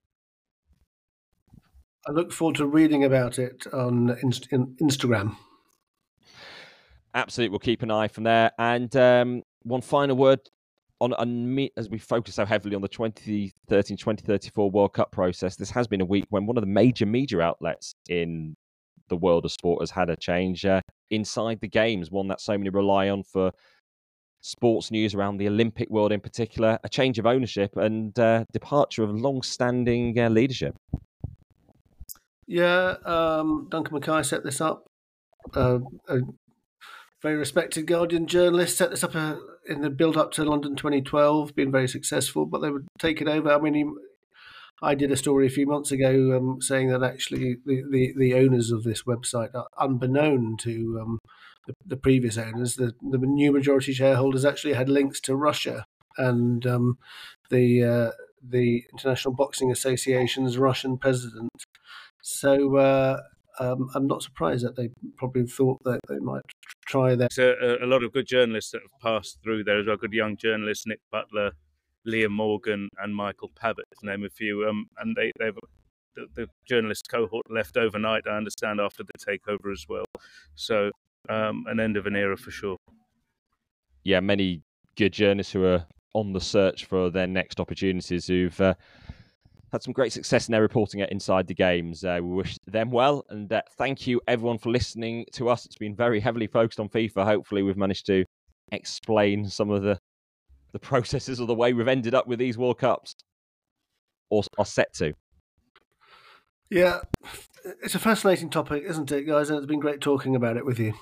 I 2.06 2.12
look 2.12 2.32
forward 2.32 2.56
to 2.56 2.66
reading 2.66 3.02
about 3.02 3.38
it 3.38 3.66
on 3.72 4.16
Inst- 4.22 4.48
Instagram. 4.50 5.36
Absolutely, 7.18 7.50
we'll 7.50 7.58
keep 7.58 7.82
an 7.82 7.90
eye 7.90 8.06
from 8.06 8.22
there. 8.22 8.52
And 8.60 8.94
um, 8.94 9.42
one 9.64 9.80
final 9.80 10.16
word 10.16 10.38
on, 11.00 11.14
on 11.14 11.52
me, 11.52 11.72
as 11.76 11.90
we 11.90 11.98
focus 11.98 12.36
so 12.36 12.46
heavily 12.46 12.76
on 12.76 12.80
the 12.80 12.88
2013-2034 12.88 14.70
World 14.70 14.92
Cup 14.92 15.10
process. 15.10 15.56
This 15.56 15.70
has 15.70 15.88
been 15.88 16.00
a 16.00 16.04
week 16.04 16.26
when 16.30 16.46
one 16.46 16.56
of 16.56 16.62
the 16.62 16.68
major 16.68 17.06
media 17.06 17.40
outlets 17.40 17.92
in 18.08 18.54
the 19.08 19.16
world 19.16 19.44
of 19.44 19.50
sport 19.50 19.82
has 19.82 19.90
had 19.90 20.10
a 20.10 20.16
change 20.16 20.64
uh, 20.64 20.80
inside 21.10 21.58
the 21.60 21.66
games, 21.66 22.12
one 22.12 22.28
that 22.28 22.40
so 22.40 22.56
many 22.56 22.70
rely 22.70 23.08
on 23.08 23.24
for 23.24 23.50
sports 24.40 24.92
news 24.92 25.12
around 25.12 25.38
the 25.38 25.48
Olympic 25.48 25.90
world 25.90 26.12
in 26.12 26.20
particular, 26.20 26.78
a 26.84 26.88
change 26.88 27.18
of 27.18 27.26
ownership 27.26 27.76
and 27.76 28.16
uh, 28.20 28.44
departure 28.52 29.02
of 29.02 29.10
long-standing 29.10 30.16
uh, 30.20 30.28
leadership. 30.28 30.76
Yeah, 32.46 32.94
um, 33.04 33.66
Duncan 33.68 33.94
Mackay 33.94 34.22
set 34.22 34.44
this 34.44 34.60
up. 34.60 34.86
Uh, 35.52 35.80
a 36.06 36.20
very 37.22 37.36
respected 37.36 37.86
Guardian 37.86 38.26
journalist 38.26 38.78
set 38.78 38.90
this 38.90 39.04
up 39.04 39.14
uh, 39.14 39.36
in 39.66 39.82
the 39.82 39.90
build-up 39.90 40.32
to 40.32 40.44
London 40.44 40.76
2012, 40.76 41.54
being 41.54 41.72
very 41.72 41.88
successful, 41.88 42.46
but 42.46 42.60
they 42.60 42.70
would 42.70 42.86
take 42.98 43.20
it 43.20 43.28
over. 43.28 43.50
I 43.50 43.58
mean, 43.58 43.74
he, 43.74 43.84
I 44.80 44.94
did 44.94 45.10
a 45.10 45.16
story 45.16 45.46
a 45.46 45.50
few 45.50 45.66
months 45.66 45.90
ago 45.90 46.36
um, 46.36 46.60
saying 46.60 46.88
that 46.90 47.02
actually 47.02 47.56
the, 47.66 47.82
the, 47.90 48.14
the, 48.16 48.34
owners 48.34 48.70
of 48.70 48.84
this 48.84 49.02
website 49.02 49.54
are 49.54 49.66
unbeknown 49.78 50.56
to 50.58 50.98
um, 51.02 51.18
the, 51.66 51.74
the 51.84 51.96
previous 51.96 52.38
owners, 52.38 52.76
the, 52.76 52.92
the 53.02 53.18
new 53.18 53.52
majority 53.52 53.92
shareholders 53.92 54.44
actually 54.44 54.74
had 54.74 54.88
links 54.88 55.20
to 55.22 55.34
Russia 55.34 55.84
and 56.16 56.66
um, 56.66 56.98
the 57.50 57.82
uh, 57.82 58.10
the 58.42 58.84
International 58.92 59.34
Boxing 59.34 59.70
Association's 59.70 60.58
Russian 60.58 60.98
president. 60.98 61.50
So 62.22 62.76
uh, 62.76 63.20
um, 63.60 63.90
I'm 63.94 64.06
not 64.06 64.22
surprised 64.22 64.64
that 64.64 64.76
they 64.76 64.90
probably 65.16 65.46
thought 65.46 65.82
that 65.84 66.00
they 66.08 66.18
might 66.18 66.42
try 66.86 67.14
that. 67.14 67.32
There's 67.34 67.56
a, 67.60 67.84
a, 67.84 67.86
lot 67.86 68.02
of 68.04 68.12
good 68.12 68.26
journalists 68.26 68.72
that 68.72 68.82
have 68.82 69.00
passed 69.00 69.38
through 69.42 69.64
there 69.64 69.78
as 69.78 69.86
well. 69.86 69.96
Good 69.96 70.12
young 70.12 70.36
journalists, 70.36 70.86
Nick 70.86 71.00
Butler, 71.10 71.52
Liam 72.06 72.30
Morgan, 72.30 72.88
and 72.98 73.14
Michael 73.14 73.50
Pavitt, 73.56 73.86
to 74.00 74.06
name 74.06 74.24
a 74.24 74.30
few. 74.30 74.66
Um, 74.68 74.86
and 74.98 75.16
they, 75.16 75.32
they've 75.38 75.56
the, 76.14 76.26
the 76.34 76.48
journalist 76.66 77.08
cohort 77.08 77.50
left 77.50 77.76
overnight, 77.76 78.24
I 78.26 78.36
understand, 78.36 78.80
after 78.80 79.02
the 79.04 79.12
takeover 79.18 79.72
as 79.72 79.86
well. 79.88 80.04
So 80.54 80.90
um, 81.28 81.64
an 81.68 81.80
end 81.80 81.96
of 81.96 82.06
an 82.06 82.16
era 82.16 82.36
for 82.36 82.50
sure. 82.50 82.76
Yeah, 84.04 84.20
many 84.20 84.62
good 84.96 85.12
journalists 85.12 85.52
who 85.52 85.64
are 85.64 85.86
on 86.14 86.32
the 86.32 86.40
search 86.40 86.86
for 86.86 87.10
their 87.10 87.26
next 87.26 87.60
opportunities 87.60 88.26
who've 88.26 88.60
uh, 88.60 88.74
had 89.72 89.82
some 89.82 89.92
great 89.92 90.12
success 90.12 90.48
in 90.48 90.52
their 90.52 90.62
reporting 90.62 91.00
at 91.00 91.12
Inside 91.12 91.46
the 91.46 91.54
Games. 91.54 92.04
Uh, 92.04 92.18
we 92.22 92.34
wish 92.34 92.56
them 92.66 92.90
well, 92.90 93.24
and 93.28 93.52
uh, 93.52 93.62
thank 93.76 94.06
you 94.06 94.20
everyone 94.26 94.58
for 94.58 94.70
listening 94.70 95.26
to 95.32 95.48
us. 95.48 95.66
It's 95.66 95.76
been 95.76 95.94
very 95.94 96.20
heavily 96.20 96.46
focused 96.46 96.80
on 96.80 96.88
FIFA. 96.88 97.24
Hopefully, 97.24 97.62
we've 97.62 97.76
managed 97.76 98.06
to 98.06 98.24
explain 98.72 99.48
some 99.48 99.70
of 99.70 99.82
the 99.82 99.98
the 100.72 100.78
processes 100.78 101.40
or 101.40 101.46
the 101.46 101.54
way 101.54 101.72
we've 101.72 101.88
ended 101.88 102.14
up 102.14 102.26
with 102.26 102.38
these 102.38 102.58
World 102.58 102.78
Cups, 102.78 103.14
or 104.30 104.42
are 104.58 104.66
set 104.66 104.92
to. 104.94 105.12
Yeah, 106.70 106.98
it's 107.82 107.94
a 107.94 107.98
fascinating 107.98 108.50
topic, 108.50 108.84
isn't 108.86 109.10
it, 109.10 109.26
guys? 109.26 109.48
And 109.48 109.58
it's 109.58 109.66
been 109.66 109.80
great 109.80 110.00
talking 110.00 110.36
about 110.36 110.56
it 110.56 110.66
with 110.66 110.78
you. 110.78 110.94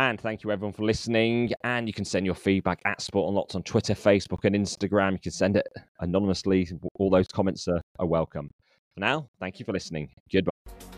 And 0.00 0.18
thank 0.18 0.42
you 0.42 0.50
everyone 0.50 0.72
for 0.72 0.82
listening. 0.82 1.52
And 1.62 1.86
you 1.86 1.92
can 1.92 2.06
send 2.06 2.24
your 2.24 2.34
feedback 2.34 2.80
at 2.86 3.02
Sport 3.02 3.28
Unlocked 3.28 3.54
on 3.54 3.62
Twitter, 3.62 3.92
Facebook, 3.92 4.44
and 4.44 4.56
Instagram. 4.56 5.12
You 5.12 5.18
can 5.18 5.30
send 5.30 5.58
it 5.58 5.68
anonymously. 6.00 6.66
All 6.94 7.10
those 7.10 7.28
comments 7.28 7.68
are, 7.68 7.82
are 7.98 8.06
welcome. 8.06 8.48
For 8.94 9.00
now, 9.00 9.28
thank 9.40 9.58
you 9.58 9.66
for 9.66 9.72
listening. 9.72 10.08
Goodbye. 10.32 10.89